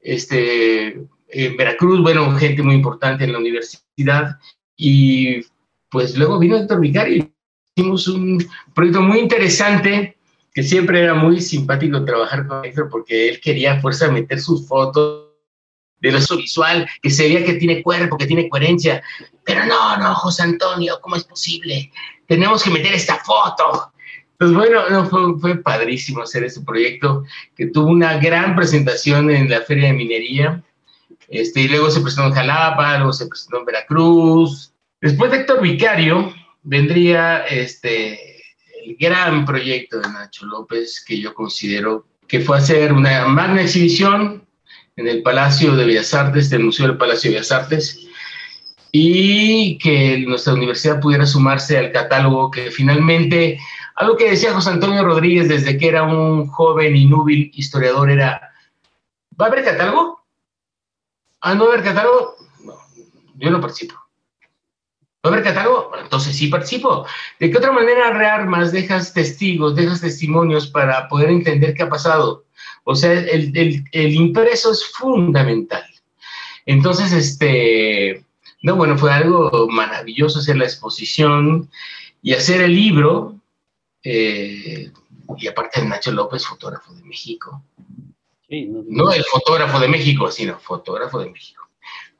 este, 0.00 0.98
en 1.28 1.56
Veracruz, 1.56 2.00
bueno, 2.02 2.34
gente 2.36 2.62
muy 2.62 2.74
importante 2.74 3.24
en 3.24 3.32
la 3.32 3.38
universidad. 3.38 4.38
Y 4.76 5.42
pues 5.90 6.16
luego 6.16 6.38
vino 6.38 6.56
Héctor 6.56 6.80
Vicario 6.80 7.28
hicimos 7.76 8.08
un 8.08 8.42
proyecto 8.74 9.02
muy 9.02 9.18
interesante 9.18 10.16
que 10.54 10.62
siempre 10.62 11.02
era 11.02 11.14
muy 11.14 11.42
simpático 11.42 12.02
trabajar 12.04 12.46
con 12.46 12.64
Héctor 12.64 12.88
porque 12.90 13.28
él 13.28 13.40
quería 13.40 13.80
fuerza 13.80 14.10
meter 14.10 14.40
sus 14.40 14.66
fotos 14.66 15.25
de 16.06 16.12
lo 16.12 16.36
visual, 16.36 16.88
que 17.02 17.10
se 17.10 17.24
veía 17.24 17.44
que 17.44 17.54
tiene 17.54 17.82
cuerpo, 17.82 18.16
que 18.16 18.26
tiene 18.26 18.48
coherencia. 18.48 19.02
Pero 19.44 19.64
no, 19.66 19.96
no, 19.96 20.14
José 20.14 20.42
Antonio, 20.42 20.98
¿cómo 21.00 21.16
es 21.16 21.24
posible? 21.24 21.90
Tenemos 22.26 22.62
que 22.62 22.70
meter 22.70 22.94
esta 22.94 23.16
foto. 23.16 23.92
Pues 24.38 24.52
bueno, 24.52 24.88
no, 24.90 25.06
fue, 25.06 25.38
fue, 25.40 25.56
padrísimo 25.62 26.22
hacer 26.22 26.44
este 26.44 26.60
proyecto, 26.60 27.24
que 27.56 27.66
tuvo 27.68 27.88
una 27.88 28.18
gran 28.18 28.54
presentación 28.54 29.30
en 29.30 29.48
la 29.48 29.62
Feria 29.62 29.86
de 29.86 29.94
Minería, 29.94 30.62
este, 31.28 31.62
y 31.62 31.68
luego 31.68 31.90
se 31.90 32.00
presentó 32.00 32.28
en 32.28 32.34
Jalapa, 32.34 32.98
luego 32.98 33.12
se 33.12 33.26
presentó 33.26 33.58
en 33.58 33.64
Veracruz. 33.64 34.72
Después 35.00 35.30
de 35.30 35.38
Héctor 35.38 35.62
Vicario, 35.62 36.34
vendría 36.62 37.46
este, 37.46 38.42
el 38.84 38.96
gran 38.98 39.44
proyecto 39.44 40.00
de 40.00 40.08
Nacho 40.08 40.46
López, 40.46 41.04
que 41.06 41.18
yo 41.18 41.34
considero 41.34 42.06
que 42.26 42.40
fue 42.40 42.58
hacer 42.58 42.92
una 42.92 43.26
magna 43.26 43.62
exhibición 43.62 44.45
en 44.96 45.08
el 45.08 45.22
Palacio 45.22 45.76
de 45.76 45.84
Bellas 45.84 46.14
Artes, 46.14 46.48
del 46.48 46.64
Museo 46.64 46.88
del 46.88 46.96
Palacio 46.96 47.30
de 47.30 47.36
Bellas 47.36 47.52
Artes, 47.52 48.06
y 48.90 49.76
que 49.78 50.24
nuestra 50.26 50.54
universidad 50.54 51.00
pudiera 51.00 51.26
sumarse 51.26 51.76
al 51.76 51.92
catálogo 51.92 52.50
que 52.50 52.70
finalmente, 52.70 53.58
algo 53.94 54.16
que 54.16 54.30
decía 54.30 54.54
José 54.54 54.70
Antonio 54.70 55.04
Rodríguez 55.04 55.48
desde 55.48 55.76
que 55.76 55.88
era 55.88 56.02
un 56.02 56.46
joven 56.46 56.96
y 56.96 57.04
núbil 57.04 57.50
historiador 57.54 58.10
era, 58.10 58.52
¿va 59.38 59.46
a 59.46 59.48
haber 59.48 59.64
catálogo? 59.64 60.24
¿Ah, 61.42 61.54
no 61.54 61.66
va 61.66 61.74
haber 61.74 61.84
catálogo? 61.84 62.36
Yo 63.34 63.50
no 63.50 63.60
participo. 63.60 63.94
¿Va 63.94 65.30
a 65.30 65.34
haber 65.34 65.44
catálogo? 65.44 65.92
entonces 66.02 66.34
sí 66.34 66.48
participo. 66.48 67.04
¿De 67.38 67.50
qué 67.50 67.58
otra 67.58 67.72
manera 67.72 68.12
rearmas, 68.12 68.72
dejas 68.72 69.12
testigos, 69.12 69.76
dejas 69.76 70.00
testimonios 70.00 70.68
para 70.68 71.06
poder 71.08 71.28
entender 71.28 71.74
qué 71.74 71.82
ha 71.82 71.90
pasado? 71.90 72.45
O 72.88 72.94
sea, 72.94 73.12
el, 73.12 73.50
el, 73.56 73.84
el 73.90 74.14
impreso 74.14 74.70
es 74.70 74.86
fundamental. 74.86 75.84
Entonces, 76.66 77.12
este, 77.12 78.24
no, 78.62 78.76
bueno, 78.76 78.96
fue 78.96 79.12
algo 79.12 79.66
maravilloso 79.68 80.38
hacer 80.38 80.56
la 80.56 80.64
exposición 80.66 81.68
y 82.22 82.32
hacer 82.32 82.60
el 82.60 82.76
libro. 82.76 83.40
Eh, 84.04 84.92
y 85.36 85.46
aparte 85.48 85.80
de 85.80 85.88
Nacho 85.88 86.12
López, 86.12 86.46
fotógrafo 86.46 86.94
de 86.94 87.02
México. 87.02 87.60
no, 88.48 89.10
el 89.10 89.24
fotógrafo 89.24 89.80
de 89.80 89.88
México, 89.88 90.30
sino 90.30 90.56
fotógrafo 90.60 91.18
de 91.18 91.30
México. 91.30 91.68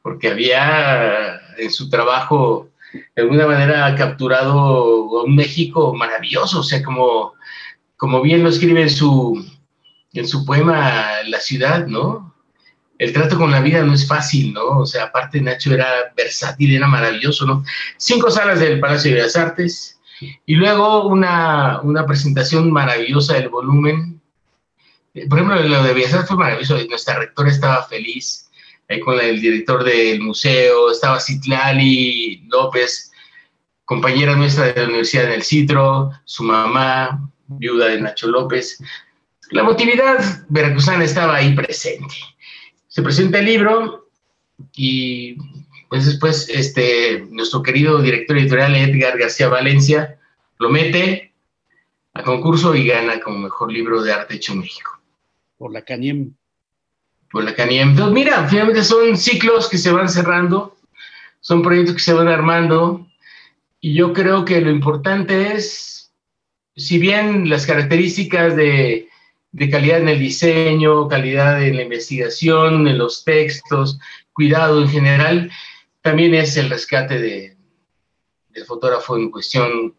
Porque 0.03 0.31
había 0.31 1.41
en 1.59 1.71
su 1.71 1.89
trabajo, 1.89 2.71
de 2.93 3.23
alguna 3.23 3.47
manera, 3.47 3.95
capturado 3.95 5.23
un 5.23 5.37
México 5.37 5.95
maravilloso. 5.95 6.59
O 6.59 6.65
sea, 6.65 6.83
como, 6.83 7.35
como 7.97 8.21
bien 8.21 8.43
lo 8.43 8.49
escribe 8.49 8.83
en 8.83 8.91
su, 8.91 9.45
en 10.21 10.29
su 10.29 10.45
poema 10.45 11.23
La 11.27 11.41
ciudad, 11.41 11.87
¿no? 11.87 12.37
el 12.99 13.13
trato 13.13 13.37
con 13.37 13.51
la 13.51 13.61
vida 13.61 13.83
no 13.83 13.93
es 13.93 14.07
fácil, 14.07 14.53
¿no? 14.53 14.79
O 14.79 14.87
sea, 14.87 15.05
aparte 15.05 15.41
Nacho 15.41 15.73
era 15.73 16.13
versátil, 16.17 16.75
era 16.75 16.87
maravilloso, 16.87 17.47
¿no? 17.47 17.65
Cinco 17.97 18.31
salas 18.31 18.61
del 18.61 18.81
Palacio 18.81 19.15
de 19.15 19.23
las 19.23 19.37
Artes 19.37 20.01
y 20.47 20.55
luego 20.55 21.07
una, 21.07 21.81
una 21.83 22.07
presentación 22.07 22.71
maravillosa 22.71 23.35
del 23.35 23.51
volumen. 23.51 24.21
Por 25.29 25.39
ejemplo, 25.39 25.63
lo 25.63 25.83
de 25.83 25.95
Bellas 25.95 26.15
Artes 26.15 26.29
fue 26.29 26.39
maravilloso, 26.39 26.79
nuestra 26.89 27.19
rectora 27.19 27.51
estaba 27.51 27.83
feliz 27.85 28.49
ahí 28.89 29.01
con 29.01 29.21
el 29.21 29.41
director 29.41 29.85
del 29.85 30.21
museo, 30.21 30.91
estaba 30.91 31.21
Citlali 31.21 32.45
López, 32.49 33.11
compañera 33.85 34.37
nuestra 34.37 34.67
de 34.67 34.81
la 34.81 34.87
Universidad 34.87 35.29
del 35.29 35.43
Citro, 35.43 36.13
su 36.25 36.45
mamá, 36.45 37.31
viuda 37.47 37.89
de 37.89 38.01
Nacho 38.01 38.29
López. 38.29 38.79
La 39.51 39.63
motividad 39.63 40.45
veracruzana 40.49 41.05
estaba 41.05 41.37
ahí 41.37 41.55
presente 41.55 42.15
se 42.97 43.03
presenta 43.03 43.41
el 43.41 43.45
libro 43.45 44.09
y 44.75 45.37
pues 45.91 46.07
después 46.07 46.49
este, 46.49 47.27
nuestro 47.29 47.63
querido 47.63 48.01
director 48.01 48.39
editorial 48.39 48.75
Edgar 48.75 49.19
García 49.19 49.49
Valencia 49.49 50.19
lo 50.59 50.71
mete 50.71 51.35
a 52.15 52.23
concurso 52.23 52.75
y 52.75 52.87
gana 52.87 53.21
como 53.21 53.37
mejor 53.37 53.71
libro 53.71 54.03
de 54.03 54.15
arte 54.15 54.37
hecho 54.37 54.55
en 54.55 54.61
México. 54.61 54.99
Por 55.59 55.75
la 55.75 55.83
CANIEM. 55.83 56.33
Por 57.31 57.45
la 57.45 57.55
CANIEM. 57.55 57.91
Entonces, 57.91 58.15
mira, 58.15 58.49
finalmente 58.49 58.83
son 58.83 59.19
ciclos 59.19 59.69
que 59.69 59.77
se 59.77 59.93
van 59.93 60.09
cerrando, 60.09 60.75
son 61.41 61.61
proyectos 61.61 61.97
que 61.97 62.03
se 62.03 62.15
van 62.15 62.29
armando 62.29 63.07
y 63.79 63.93
yo 63.93 64.15
creo 64.15 64.47
que 64.47 64.63
lo 64.63 64.71
importante 64.71 65.53
es, 65.53 66.15
si 66.77 66.99
bien 66.99 67.51
las 67.51 67.67
características 67.67 68.57
de 68.57 69.11
de 69.53 69.71
calidad 69.71 70.01
en 70.01 70.09
el 70.09 70.19
diseño, 70.19 71.09
calidad 71.09 71.63
en 71.63 71.77
la 71.77 71.83
investigación, 71.83 72.87
en 72.87 72.99
los 72.99 73.25
textos, 73.25 73.99
cuidado 74.33 74.83
en 74.83 74.89
general, 74.89 75.51
también 76.03 76.35
es 76.35 76.57
el 76.57 76.71
rescate 76.71 77.19
de, 77.19 77.57
del 78.51 78.65
fotógrafo 78.65 79.17
en 79.17 79.31
cuestión, 79.31 79.95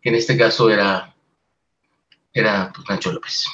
que 0.00 0.08
en 0.08 0.14
este 0.14 0.36
caso 0.36 0.70
era, 0.70 1.14
era 2.32 2.72
pues, 2.74 2.88
Nacho 2.88 3.12
López. 3.12 3.46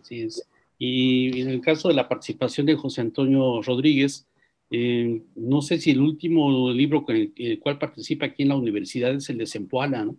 Así 0.00 0.22
es. 0.22 0.48
Y 0.78 1.40
en 1.40 1.50
el 1.50 1.60
caso 1.60 1.88
de 1.88 1.94
la 1.94 2.08
participación 2.08 2.66
de 2.66 2.76
José 2.76 3.00
Antonio 3.00 3.60
Rodríguez, 3.62 4.28
eh, 4.70 5.22
no 5.34 5.62
sé 5.62 5.78
si 5.78 5.90
el 5.90 6.00
último 6.00 6.70
libro 6.70 7.04
con 7.04 7.16
el, 7.16 7.58
cual 7.60 7.78
participa 7.78 8.26
aquí 8.26 8.42
en 8.42 8.50
la 8.50 8.56
universidad 8.56 9.12
es 9.12 9.28
el 9.30 9.38
de 9.38 9.46
Sempoala, 9.46 10.04
¿no? 10.04 10.16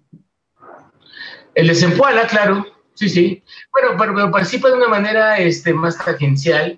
El 1.54 1.68
de 1.68 1.76
Sempoala, 1.76 2.28
claro, 2.28 2.66
Sí, 3.00 3.08
sí. 3.08 3.44
Bueno, 3.72 3.96
pero, 3.98 4.30
participa 4.30 4.68
de 4.68 4.74
una 4.74 4.90
manera 4.90 5.40
este, 5.40 5.74
más 5.74 5.98
tangencial. 6.04 6.78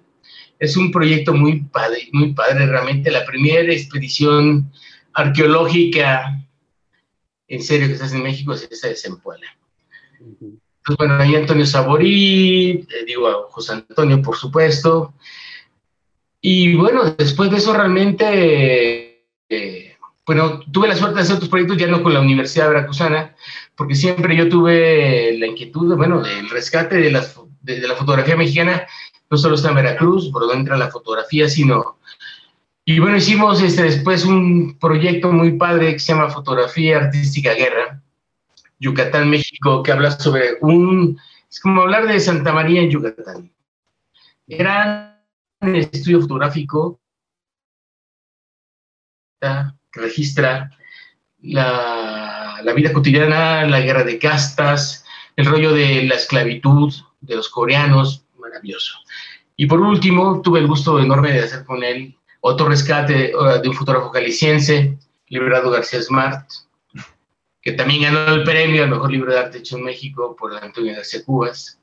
Es 0.59 0.77
un 0.77 0.91
proyecto 0.91 1.33
muy 1.33 1.61
padre, 1.61 2.09
muy 2.11 2.33
padre 2.33 2.67
realmente. 2.67 3.09
La 3.09 3.25
primera 3.25 3.73
expedición 3.73 4.71
arqueológica 5.13 6.39
en 7.47 7.63
serio 7.63 7.87
que 7.87 7.97
se 7.97 8.03
hace 8.03 8.17
en 8.17 8.23
México 8.23 8.53
es 8.53 8.67
esa 8.69 8.89
de 8.89 8.95
Zempoala. 8.95 9.47
Entonces, 10.19 10.97
bueno, 10.99 11.15
ahí 11.15 11.35
Antonio 11.35 11.65
Saborí, 11.65 12.69
eh, 12.69 13.05
digo 13.07 13.27
a 13.27 13.49
José 13.49 13.73
Antonio, 13.73 14.21
por 14.21 14.37
supuesto. 14.37 15.15
Y 16.39 16.75
bueno, 16.75 17.15
después 17.17 17.49
de 17.49 17.57
eso 17.57 17.73
realmente 17.73 19.25
eh, 19.49 19.91
bueno, 20.25 20.61
tuve 20.71 20.87
la 20.87 20.95
suerte 20.95 21.15
de 21.15 21.21
hacer 21.23 21.35
otros 21.35 21.49
proyectos 21.49 21.77
ya 21.77 21.87
no 21.87 22.03
con 22.03 22.13
la 22.13 22.21
Universidad 22.21 22.69
Veracruzana, 22.69 23.35
porque 23.75 23.95
siempre 23.95 24.35
yo 24.35 24.49
tuve 24.49 25.37
la 25.37 25.47
inquietud, 25.47 25.95
bueno, 25.95 26.21
del 26.21 26.49
rescate 26.49 26.97
de, 26.97 27.21
de, 27.61 27.87
la 27.87 27.95
fotografía 27.95 28.35
mexicana, 28.35 28.85
no 29.29 29.37
solo 29.37 29.55
está 29.55 29.69
en 29.69 29.75
Veracruz, 29.75 30.29
por 30.31 30.43
donde 30.43 30.57
entra 30.57 30.77
la 30.77 30.91
fotografía, 30.91 31.49
sino... 31.49 31.97
Y 32.83 32.99
bueno, 32.99 33.17
hicimos 33.17 33.61
este, 33.61 33.83
después 33.83 34.25
un 34.25 34.77
proyecto 34.79 35.31
muy 35.31 35.53
padre 35.53 35.93
que 35.93 35.99
se 35.99 36.13
llama 36.13 36.29
Fotografía 36.29 36.97
Artística 36.97 37.53
Guerra, 37.53 38.01
Yucatán, 38.79 39.29
México, 39.29 39.83
que 39.83 39.91
habla 39.91 40.11
sobre 40.11 40.57
un... 40.61 41.19
Es 41.49 41.59
como 41.59 41.81
hablar 41.81 42.07
de 42.07 42.19
Santa 42.19 42.51
María 42.53 42.81
en 42.81 42.89
Yucatán. 42.89 43.51
Era 44.47 45.23
un 45.61 45.75
estudio 45.75 46.21
fotográfico 46.21 46.99
que 49.39 49.99
registra 49.99 50.69
la, 51.39 52.20
la, 52.63 52.73
vida 52.73 52.93
cotidiana, 52.93 53.65
la 53.65 53.81
guerra 53.81 54.03
de 54.03 54.19
castas, 54.19 55.05
el 55.35 55.45
rollo 55.45 55.73
de 55.73 56.03
la 56.03 56.15
esclavitud 56.15 56.93
de 57.21 57.35
los 57.35 57.49
coreanos, 57.49 58.25
maravilloso. 58.39 58.97
Y 59.55 59.65
por 59.65 59.79
último, 59.79 60.41
tuve 60.41 60.59
el 60.59 60.67
gusto 60.67 60.99
enorme 60.99 61.31
de 61.31 61.41
hacer 61.41 61.63
con 61.65 61.83
él 61.83 62.17
otro 62.41 62.67
rescate 62.67 63.33
de 63.61 63.69
un 63.69 63.75
fotógrafo 63.75 64.11
caliciense, 64.11 64.97
Liberado 65.27 65.69
García 65.69 66.01
Smart, 66.01 66.49
que 67.61 67.73
también 67.73 68.01
ganó 68.01 68.33
el 68.33 68.43
premio 68.43 68.83
al 68.83 68.89
mejor 68.89 69.11
libro 69.11 69.31
de 69.31 69.39
arte 69.39 69.59
hecho 69.59 69.77
en 69.77 69.83
México 69.83 70.35
por 70.35 70.55
Antonio 70.57 70.95
García 70.95 71.23
Cubas. 71.23 71.79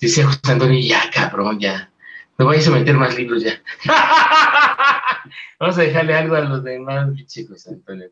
Dice 0.00 0.22
José 0.22 0.38
Antonio, 0.44 0.78
ya 0.80 1.10
cabrón, 1.10 1.58
ya, 1.58 1.90
no 2.38 2.46
vayas 2.46 2.68
a 2.68 2.70
meter 2.70 2.94
más 2.94 3.16
libros 3.16 3.42
ya. 3.42 3.60
Vamos 5.58 5.76
a 5.76 5.82
dejarle 5.82 6.14
algo 6.14 6.36
a 6.36 6.40
los 6.40 6.62
demás, 6.62 7.10
chicos, 7.26 7.66
Antonio. 7.66 8.08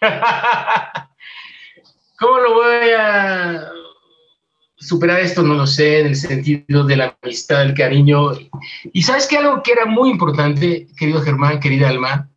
¿Cómo 2.18 2.38
lo 2.38 2.54
voy 2.54 2.90
a 2.96 3.68
superar 4.76 5.20
esto? 5.20 5.42
No 5.42 5.54
lo 5.54 5.66
sé, 5.66 6.00
en 6.00 6.06
el 6.08 6.16
sentido 6.16 6.84
de 6.84 6.96
la 6.96 7.16
amistad, 7.22 7.62
el 7.62 7.72
cariño. 7.74 8.32
Y 8.92 9.02
sabes 9.02 9.26
que 9.26 9.38
algo 9.38 9.62
que 9.62 9.72
era 9.72 9.86
muy 9.86 10.10
importante, 10.10 10.86
querido 10.96 11.22
Germán, 11.22 11.60
querida 11.60 11.88
Alma, 11.88 12.28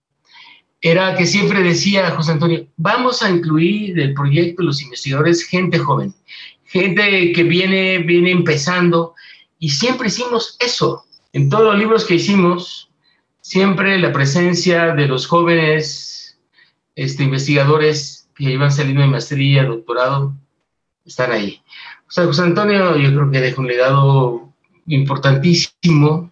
era 0.81 1.15
que 1.15 1.27
siempre 1.27 1.61
decía 1.61 2.09
José 2.11 2.31
Antonio, 2.31 2.65
vamos 2.77 3.21
a 3.21 3.29
incluir 3.29 3.99
el 3.99 4.15
proyecto 4.15 4.63
los 4.63 4.81
investigadores 4.81 5.43
gente 5.43 5.77
joven, 5.77 6.15
gente 6.65 7.33
que 7.33 7.43
viene, 7.43 7.99
viene 7.99 8.31
empezando, 8.31 9.13
y 9.59 9.69
siempre 9.69 10.07
hicimos 10.07 10.57
eso. 10.59 11.05
En 11.33 11.49
todos 11.49 11.65
los 11.65 11.77
libros 11.77 12.05
que 12.05 12.15
hicimos, 12.15 12.89
siempre 13.41 13.99
la 13.99 14.11
presencia 14.11 14.95
de 14.95 15.07
los 15.07 15.27
jóvenes 15.27 16.10
este, 17.03 17.23
investigadores 17.23 18.29
que 18.35 18.51
iban 18.51 18.71
saliendo 18.71 19.01
de 19.01 19.07
maestría, 19.07 19.65
doctorado, 19.65 20.35
están 21.05 21.31
ahí. 21.31 21.61
O 22.07 22.11
sea, 22.11 22.25
José 22.25 22.43
Antonio 22.43 22.95
yo 22.97 23.09
creo 23.09 23.31
que 23.31 23.41
deja 23.41 23.61
un 23.61 23.67
legado 23.67 24.53
importantísimo, 24.85 26.31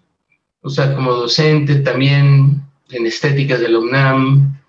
o 0.61 0.69
sea, 0.69 0.93
como 0.93 1.13
docente 1.13 1.75
también 1.77 2.61
en 2.89 3.05
estéticas 3.05 3.59
de 3.59 3.69
la 3.69 3.79
UNAM, 3.79 4.59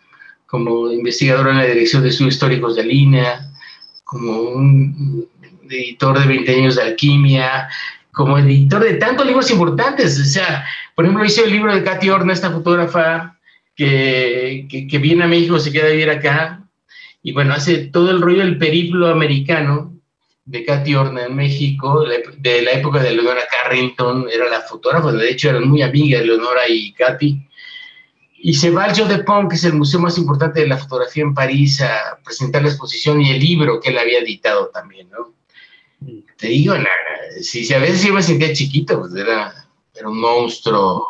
como 0.46 0.90
investigador 0.90 1.48
en 1.48 1.58
la 1.58 1.66
Dirección 1.66 2.02
de 2.02 2.08
Estudios 2.08 2.34
Históricos 2.34 2.76
de 2.76 2.84
Línea, 2.84 3.50
como 4.04 4.40
un 4.40 5.28
editor 5.68 6.18
de 6.18 6.26
20 6.26 6.54
años 6.54 6.76
de 6.76 6.82
alquimia, 6.82 7.68
como 8.10 8.38
editor 8.38 8.82
de 8.82 8.94
tantos 8.94 9.26
libros 9.26 9.50
importantes. 9.50 10.18
O 10.18 10.24
sea, 10.24 10.64
por 10.94 11.04
ejemplo, 11.04 11.24
hice 11.24 11.44
el 11.44 11.52
libro 11.52 11.74
de 11.74 11.84
Katy 11.84 12.08
Horna, 12.10 12.32
esta 12.32 12.50
fotógrafa 12.50 13.36
que, 13.80 14.86
que, 14.90 14.98
viene 14.98 15.24
a 15.24 15.28
México, 15.28 15.58
se 15.58 15.72
queda 15.72 15.86
a 15.86 15.90
vivir 15.90 16.10
acá, 16.10 16.68
y 17.22 17.32
bueno, 17.32 17.54
hace 17.54 17.86
todo 17.86 18.10
el 18.10 18.20
rollo 18.20 18.40
del 18.40 18.58
periplo 18.58 19.08
americano 19.08 19.98
de 20.44 20.66
Katy 20.66 20.94
Horna 20.94 21.24
en 21.24 21.34
México, 21.34 22.04
de 22.04 22.62
la 22.62 22.72
época 22.72 23.02
de 23.02 23.12
Leonora 23.12 23.40
Carrington, 23.50 24.28
era 24.30 24.50
la 24.50 24.60
fotógrafa, 24.60 25.12
de 25.12 25.30
hecho 25.30 25.48
eran 25.48 25.66
muy 25.66 25.80
amigas 25.80 26.22
Leonora 26.22 26.68
y 26.68 26.92
Katy. 26.92 27.48
y 28.42 28.52
se 28.52 28.70
va 28.70 28.84
al 28.84 28.94
Joe 28.94 29.08
de 29.08 29.24
Pont, 29.24 29.48
que 29.48 29.56
es 29.56 29.64
el 29.64 29.72
museo 29.72 30.00
más 30.00 30.18
importante 30.18 30.60
de 30.60 30.68
la 30.68 30.76
fotografía 30.76 31.22
en 31.22 31.32
París, 31.32 31.80
a 31.80 32.18
presentar 32.22 32.62
la 32.62 32.68
exposición 32.68 33.22
y 33.22 33.30
el 33.30 33.40
libro 33.40 33.80
que 33.80 33.88
él 33.88 33.98
había 33.98 34.18
editado 34.18 34.68
también, 34.68 35.08
¿no? 35.08 35.34
Te 36.36 36.48
digo, 36.48 36.74
si, 37.40 37.72
a 37.72 37.78
veces 37.78 38.04
yo 38.04 38.12
me 38.12 38.22
sentía 38.22 38.52
chiquito, 38.52 38.98
pues 39.00 39.14
era, 39.14 39.54
era 39.94 40.08
un 40.08 40.20
monstruo. 40.20 41.06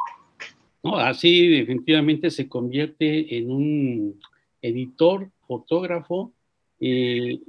No, 0.83 0.97
así 0.97 1.49
definitivamente 1.49 2.31
se 2.31 2.49
convierte 2.49 3.37
en 3.37 3.51
un 3.51 4.21
editor, 4.63 5.31
fotógrafo, 5.47 6.33
eh, 6.81 7.41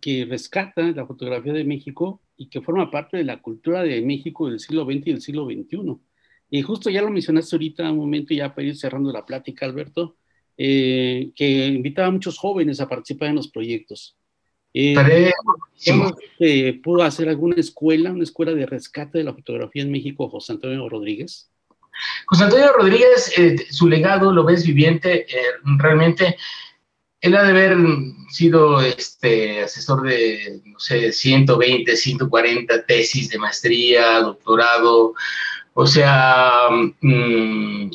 que 0.00 0.24
rescata 0.24 0.82
la 0.92 1.06
fotografía 1.06 1.52
de 1.52 1.64
México 1.64 2.20
y 2.36 2.48
que 2.48 2.60
forma 2.60 2.90
parte 2.90 3.16
de 3.16 3.24
la 3.24 3.40
cultura 3.40 3.82
de 3.82 4.00
México 4.02 4.48
del 4.48 4.60
siglo 4.60 4.84
XX 4.84 5.06
y 5.06 5.12
del 5.12 5.20
siglo 5.20 5.46
XXI. 5.46 5.98
Y 6.50 6.62
justo 6.62 6.90
ya 6.90 7.02
lo 7.02 7.10
mencionaste 7.10 7.56
ahorita 7.56 7.90
un 7.90 7.98
momento, 7.98 8.34
ya 8.34 8.54
para 8.54 8.68
ir 8.68 8.76
cerrando 8.76 9.12
la 9.12 9.26
plática, 9.26 9.66
Alberto, 9.66 10.16
eh, 10.56 11.32
que 11.34 11.66
invitaba 11.66 12.08
a 12.08 12.12
muchos 12.12 12.38
jóvenes 12.38 12.80
a 12.80 12.88
participar 12.88 13.30
en 13.30 13.36
los 13.36 13.48
proyectos. 13.48 14.16
Eh, 14.72 14.94
¿Pudo 16.82 17.02
hacer 17.02 17.28
alguna 17.28 17.56
escuela, 17.56 18.12
una 18.12 18.24
escuela 18.24 18.52
de 18.52 18.66
rescate 18.66 19.18
de 19.18 19.24
la 19.24 19.34
fotografía 19.34 19.82
en 19.82 19.90
México, 19.90 20.28
José 20.28 20.52
Antonio 20.52 20.88
Rodríguez? 20.88 21.50
José 22.26 22.44
Antonio 22.44 22.72
Rodríguez, 22.72 23.32
eh, 23.38 23.66
su 23.70 23.88
legado 23.88 24.32
lo 24.32 24.44
ves 24.44 24.66
viviente, 24.66 25.26
realmente 25.78 26.36
él 27.20 27.36
ha 27.36 27.42
de 27.42 27.50
haber 27.50 27.76
sido 28.30 28.80
este, 28.80 29.62
asesor 29.62 30.02
de, 30.02 30.60
no 30.64 30.78
sé, 30.78 31.12
120, 31.12 31.96
140 31.96 32.86
tesis 32.86 33.30
de 33.30 33.38
maestría, 33.38 34.20
doctorado, 34.20 35.14
o 35.74 35.86
sea, 35.86 36.68
mm, 37.00 37.90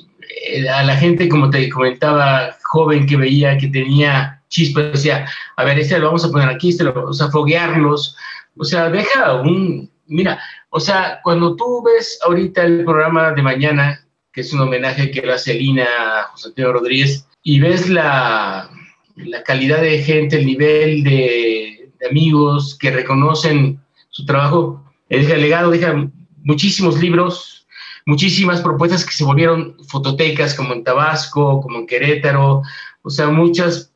a 0.74 0.84
la 0.84 0.96
gente, 0.96 1.30
como 1.30 1.50
te 1.50 1.70
comentaba, 1.70 2.56
joven 2.64 3.06
que 3.06 3.18
veía 3.18 3.58
que 3.58 3.68
tenía 3.68 4.42
chispas, 4.50 4.94
decía, 4.94 5.26
a 5.56 5.64
ver, 5.64 5.80
este 5.80 6.00
lo 6.00 6.08
vamos 6.08 6.26
a 6.26 6.32
poner 6.32 6.50
aquí, 6.50 6.70
este 6.70 6.84
lo 6.84 6.94
vamos 6.94 7.22
a 7.22 7.30
foguearlos, 7.30 8.16
o 8.58 8.64
sea, 8.64 8.90
deja 8.90 9.42
un, 9.42 9.91
mira, 10.12 10.40
o 10.70 10.80
sea, 10.80 11.20
cuando 11.24 11.56
tú 11.56 11.84
ves 11.84 12.20
ahorita 12.24 12.64
el 12.64 12.84
programa 12.84 13.32
de 13.32 13.42
mañana, 13.42 14.06
que 14.32 14.42
es 14.42 14.54
un 14.54 14.62
homenaje 14.62 15.12
que 15.12 15.22
le 15.22 15.34
hace 15.34 15.54
Lina 15.54 15.86
a 15.86 16.24
José 16.32 16.50
Antonio 16.50 16.74
Rodríguez, 16.74 17.28
y 17.44 17.60
ves 17.60 17.90
la, 17.90 18.70
la 19.16 19.44
calidad 19.44 19.82
de 19.82 20.04
gente, 20.04 20.38
el 20.38 20.46
nivel 20.46 21.04
de, 21.04 21.92
amigos 22.10 22.78
que 22.80 22.90
reconocen 22.90 23.80
su 24.10 24.26
trabajo, 24.26 24.84
el 25.10 25.28
legado 25.40 25.70
deja 25.70 26.10
muchísimos 26.44 27.00
libros, 27.00 27.68
muchísimas 28.08 28.60
propuestas 28.62 29.06
que 29.06 29.14
se 29.14 29.24
volvieron 29.24 29.78
fototecas, 29.88 30.56
como 30.56 30.74
en 30.74 30.84
Tabasco, 30.84 31.62
como 31.62 31.78
en 31.78 31.86
Querétaro, 31.86 32.64
o 33.04 33.10
sea, 33.10 33.28
muchas, 33.28 33.94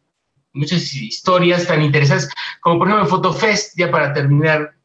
muchas 0.54 0.94
historias 0.94 1.66
tan 1.66 1.82
interesantes, 1.82 2.30
como 2.62 2.78
por 2.78 2.88
ejemplo 2.88 3.08
Fotofest, 3.08 3.74
ya 3.76 3.90
para 3.90 4.14
terminar, 4.14 4.76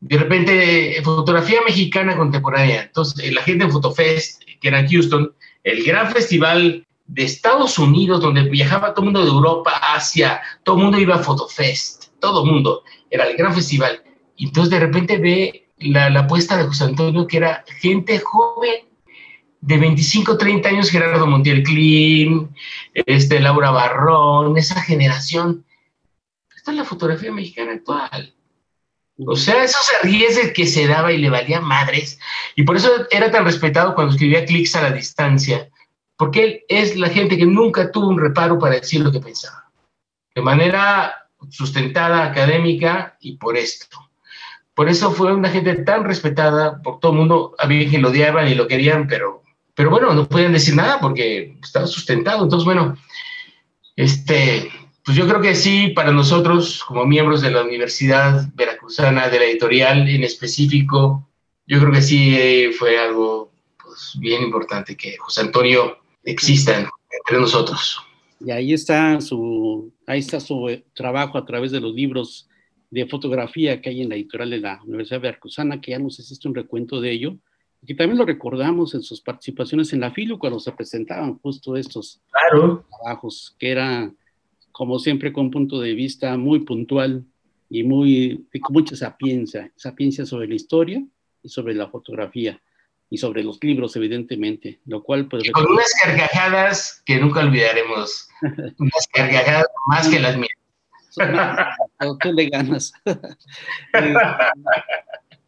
de 0.00 0.18
repente 0.18 1.00
fotografía 1.02 1.60
mexicana 1.66 2.16
contemporánea. 2.16 2.82
Entonces, 2.82 3.32
la 3.32 3.42
gente 3.42 3.64
en 3.64 3.72
Fotofest, 3.72 4.42
que 4.60 4.68
era 4.68 4.80
en 4.80 4.88
Houston, 4.88 5.32
el 5.64 5.84
gran 5.84 6.10
festival 6.10 6.86
de 7.06 7.24
Estados 7.24 7.78
Unidos, 7.78 8.20
donde 8.20 8.42
viajaba 8.42 8.92
todo 8.94 9.02
el 9.02 9.12
mundo 9.12 9.24
de 9.24 9.30
Europa, 9.30 9.72
Asia, 9.94 10.40
todo 10.62 10.76
el 10.76 10.82
mundo 10.82 10.98
iba 10.98 11.16
a 11.16 11.18
Fotofest, 11.18 12.06
todo 12.20 12.44
el 12.44 12.50
mundo, 12.50 12.84
era 13.10 13.24
el 13.24 13.36
gran 13.36 13.54
festival. 13.54 14.02
Y 14.36 14.46
entonces 14.46 14.70
de 14.70 14.80
repente 14.80 15.18
ve 15.18 15.68
la, 15.78 16.10
la 16.10 16.20
apuesta 16.20 16.56
de 16.56 16.64
José 16.64 16.84
Antonio, 16.84 17.26
que 17.26 17.38
era 17.38 17.64
gente 17.80 18.20
joven 18.20 18.88
de 19.60 19.76
25, 19.78 20.38
30 20.38 20.68
años, 20.68 20.90
Gerardo 20.90 21.26
Montiel 21.26 21.62
Clean, 21.62 22.54
este, 22.94 23.40
Laura 23.40 23.70
Barrón, 23.70 24.56
esa 24.56 24.80
generación. 24.80 25.64
Esta 26.56 26.70
es 26.70 26.76
la 26.76 26.84
fotografía 26.84 27.32
mexicana 27.32 27.72
actual. 27.72 28.34
O 29.26 29.36
sea, 29.36 29.64
esos 29.64 29.90
arriesgues 30.00 30.52
que 30.52 30.66
se 30.66 30.86
daba 30.86 31.12
y 31.12 31.18
le 31.18 31.30
valía 31.30 31.60
madres. 31.60 32.18
Y 32.54 32.62
por 32.62 32.76
eso 32.76 32.90
era 33.10 33.30
tan 33.30 33.44
respetado 33.44 33.94
cuando 33.94 34.12
escribía 34.12 34.44
clics 34.44 34.76
a 34.76 34.82
la 34.82 34.92
distancia, 34.92 35.68
porque 36.16 36.44
él 36.44 36.60
es 36.68 36.96
la 36.96 37.08
gente 37.08 37.36
que 37.36 37.46
nunca 37.46 37.90
tuvo 37.90 38.08
un 38.08 38.20
reparo 38.20 38.58
para 38.58 38.76
decir 38.76 39.00
lo 39.00 39.10
que 39.10 39.20
pensaba. 39.20 39.70
De 40.34 40.42
manera 40.42 41.28
sustentada, 41.50 42.24
académica 42.24 43.16
y 43.20 43.36
por 43.36 43.56
esto. 43.56 43.98
Por 44.74 44.88
eso 44.88 45.10
fue 45.10 45.32
una 45.32 45.50
gente 45.50 45.74
tan 45.76 46.04
respetada 46.04 46.80
por 46.82 47.00
todo 47.00 47.12
el 47.12 47.18
mundo. 47.18 47.54
Había 47.58 47.88
quien 47.88 48.02
lo 48.02 48.10
odiaban 48.10 48.46
y 48.46 48.54
lo 48.54 48.68
querían, 48.68 49.08
pero, 49.08 49.42
pero 49.74 49.90
bueno, 49.90 50.14
no 50.14 50.28
podían 50.28 50.52
decir 50.52 50.76
nada 50.76 51.00
porque 51.00 51.56
estaba 51.60 51.88
sustentado. 51.88 52.44
Entonces, 52.44 52.64
bueno, 52.64 52.96
este, 53.96 54.70
pues 55.08 55.16
yo 55.16 55.26
creo 55.26 55.40
que 55.40 55.54
sí, 55.54 55.88
para 55.96 56.12
nosotros, 56.12 56.84
como 56.84 57.06
miembros 57.06 57.40
de 57.40 57.50
la 57.50 57.62
Universidad 57.62 58.46
Veracruzana, 58.54 59.30
de 59.30 59.38
la 59.38 59.46
editorial 59.46 60.06
en 60.06 60.22
específico, 60.22 61.26
yo 61.66 61.80
creo 61.80 61.90
que 61.90 62.02
sí 62.02 62.68
fue 62.78 62.98
algo 62.98 63.50
pues, 63.82 64.18
bien 64.20 64.42
importante 64.42 64.98
que 64.98 65.16
José 65.16 65.40
Antonio 65.40 65.96
exista 66.24 66.76
entre 66.76 67.40
nosotros. 67.40 68.02
Y 68.38 68.50
ahí 68.50 68.74
está 68.74 69.18
su, 69.22 69.90
ahí 70.06 70.18
está 70.18 70.40
su 70.40 70.78
trabajo 70.92 71.38
a 71.38 71.46
través 71.46 71.72
de 71.72 71.80
los 71.80 71.94
libros 71.94 72.46
de 72.90 73.06
fotografía 73.06 73.80
que 73.80 73.88
hay 73.88 74.02
en 74.02 74.10
la 74.10 74.16
editorial 74.16 74.50
de 74.50 74.58
la 74.58 74.82
Universidad 74.82 75.22
Veracruzana, 75.22 75.80
que 75.80 75.92
ya 75.92 75.98
nos 75.98 76.18
existe 76.18 76.48
un 76.48 76.54
recuento 76.54 77.00
de 77.00 77.12
ello, 77.12 77.34
y 77.80 77.86
que 77.86 77.94
también 77.94 78.18
lo 78.18 78.26
recordamos 78.26 78.94
en 78.94 79.00
sus 79.00 79.22
participaciones 79.22 79.90
en 79.94 80.00
la 80.00 80.10
FILU 80.10 80.38
cuando 80.38 80.60
se 80.60 80.72
presentaban 80.72 81.38
justo 81.38 81.78
estos 81.78 82.20
trabajos, 83.00 83.56
que 83.58 83.70
era, 83.70 84.12
como 84.78 85.00
siempre, 85.00 85.32
con 85.32 85.46
un 85.46 85.50
punto 85.50 85.80
de 85.80 85.92
vista 85.92 86.36
muy 86.36 86.60
puntual 86.60 87.24
y 87.68 87.82
muy, 87.82 88.46
con 88.62 88.74
mucha 88.74 88.94
sapiencia, 88.94 89.72
sapiencia 89.74 90.24
sobre 90.24 90.46
la 90.46 90.54
historia 90.54 91.04
y 91.42 91.48
sobre 91.48 91.74
la 91.74 91.88
fotografía 91.88 92.62
y 93.10 93.18
sobre 93.18 93.42
los 93.42 93.58
libros, 93.60 93.96
evidentemente, 93.96 94.78
lo 94.86 95.02
cual... 95.02 95.26
Pues, 95.26 95.50
con 95.50 95.66
unas 95.66 95.92
carcajadas 96.00 97.02
que 97.04 97.18
nunca 97.18 97.40
olvidaremos, 97.40 98.28
unas 98.78 99.08
carcajadas 99.12 99.66
más 99.88 100.08
que 100.08 100.20
las 100.20 100.38
mías 100.38 100.50
tú 102.22 102.32
le 102.32 102.48
ganas. 102.48 102.92
Eh, 103.94 104.14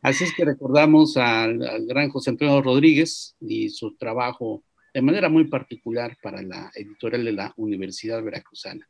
así 0.02 0.24
es 0.24 0.34
que 0.34 0.44
recordamos 0.44 1.16
al, 1.16 1.86
gran 1.86 2.08
José 2.08 2.30
Antonio 2.30 2.60
Rodríguez 2.62 3.36
y 3.38 3.68
su 3.68 3.96
trabajo 3.96 4.64
de 4.92 5.02
manera 5.02 5.28
muy 5.28 5.44
particular 5.44 6.16
para 6.20 6.42
la 6.42 6.72
editorial 6.74 7.24
de 7.24 7.32
la 7.32 7.54
Universidad 7.56 8.20
Veracruzana. 8.24 8.88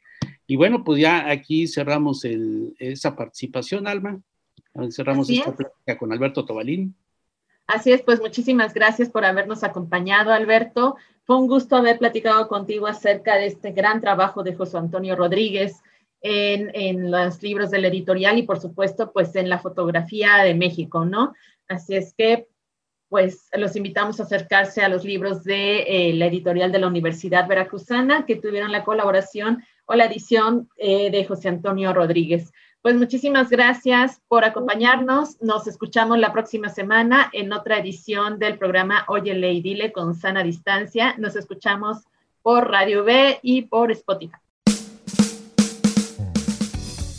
Y 0.51 0.57
bueno, 0.57 0.83
pues 0.83 1.01
ya 1.01 1.31
aquí 1.31 1.69
cerramos 1.69 2.27
esa 2.81 3.15
participación, 3.15 3.87
Alma. 3.87 4.21
Cerramos 4.91 5.31
esta 5.31 5.55
plática 5.55 5.97
con 5.97 6.13
Alberto 6.13 6.45
Tobalín. 6.45 6.97
Así 7.69 7.93
es, 7.93 8.03
pues 8.03 8.21
muchísimas 8.21 8.75
gracias 8.75 9.11
por 9.11 9.25
habernos 9.25 9.63
acompañado, 9.63 10.33
Alberto. 10.33 10.97
Fue 11.23 11.39
un 11.39 11.47
gusto 11.47 11.77
haber 11.77 12.01
platicado 12.01 12.49
contigo 12.49 12.89
acerca 12.89 13.37
de 13.37 13.47
este 13.47 13.71
gran 13.71 14.01
trabajo 14.01 14.43
de 14.43 14.57
José 14.57 14.79
Antonio 14.79 15.15
Rodríguez, 15.15 15.85
en, 16.21 17.13
los 17.13 17.41
libros 17.45 17.71
del 17.71 17.85
editorial 17.85 18.37
y 18.37 18.43
por 18.43 18.59
supuesto 18.59 19.13
pues 19.13 19.37
en 19.37 19.49
la 19.49 19.61
fotografía 19.61 20.39
de 20.39 20.55
México, 20.55 21.05
¿no? 21.05 21.33
Así 21.69 21.95
es 21.95 22.13
que 22.13 22.49
pues 23.09 23.49
los 23.53 23.77
invitamos 23.77 24.19
a 24.19 24.25
acercarse 24.25 24.83
a 24.83 24.89
los 24.89 25.05
libros 25.05 25.45
de 25.45 25.83
eh, 25.83 26.13
la 26.15 26.27
editorial 26.27 26.73
de 26.73 26.81
la 26.81 26.89
Universidad 26.89 27.47
Veracruzana 27.47 28.27
que 28.27 28.35
tuvieron 28.35 28.73
la 28.73 28.85
colaboración 28.85 29.63
o 29.91 29.95
la 29.97 30.05
edición 30.05 30.69
eh, 30.79 31.11
de 31.11 31.25
José 31.25 31.49
Antonio 31.49 31.93
Rodríguez. 31.93 32.53
Pues 32.81 32.95
muchísimas 32.95 33.51
gracias 33.51 34.23
por 34.29 34.45
acompañarnos. 34.45 35.43
Nos 35.43 35.67
escuchamos 35.67 36.17
la 36.19 36.33
próxima 36.33 36.69
semana 36.69 37.29
en 37.33 37.53
otra 37.53 37.81
edición 37.81 38.39
del 38.39 38.57
programa 38.57 39.05
Oye 39.09 39.33
y 39.33 39.61
Dile 39.61 39.91
con 39.91 40.15
sana 40.15 40.45
distancia. 40.45 41.17
Nos 41.19 41.35
escuchamos 41.35 42.05
por 42.41 42.71
Radio 42.71 43.03
B 43.03 43.41
y 43.43 43.63
por 43.63 43.91
Spotify. 43.91 44.37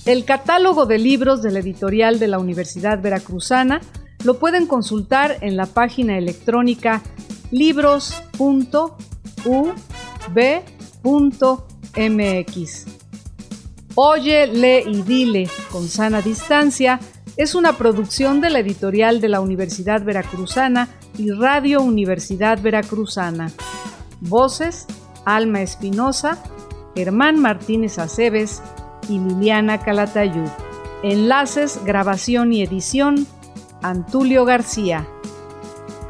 El 0.05 0.23
catálogo 0.23 0.85
de 0.85 0.97
libros 0.97 1.41
de 1.41 1.51
la 1.51 1.59
editorial 1.59 2.19
de 2.19 2.29
la 2.29 2.39
Universidad 2.39 3.01
Veracruzana 3.01 3.81
lo 4.23 4.39
pueden 4.39 4.65
consultar 4.65 5.39
en 5.41 5.57
la 5.57 5.65
página 5.65 6.17
electrónica 6.17 7.03
libros.ub.mx. 11.95 12.85
Oye, 13.95 14.47
lee 14.47 14.83
y 14.85 15.01
dile 15.01 15.49
con 15.71 15.87
sana 15.87 16.21
distancia 16.21 16.99
es 17.37 17.55
una 17.55 17.77
producción 17.77 18.41
de 18.41 18.49
la 18.49 18.59
editorial 18.59 19.21
de 19.21 19.29
la 19.29 19.41
Universidad 19.41 20.03
Veracruzana 20.03 20.89
y 21.17 21.31
Radio 21.31 21.81
Universidad 21.81 22.61
Veracruzana. 22.61 23.51
Voces: 24.19 24.85
Alma 25.25 25.61
Espinosa, 25.61 26.43
Germán 26.95 27.39
Martínez 27.39 27.99
Aceves, 27.99 28.61
y 29.09 29.19
Liliana 29.19 29.79
Calatayud. 29.79 30.49
Enlaces, 31.03 31.79
grabación 31.83 32.53
y 32.53 32.61
edición, 32.61 33.25
Antulio 33.81 34.45
García. 34.45 35.07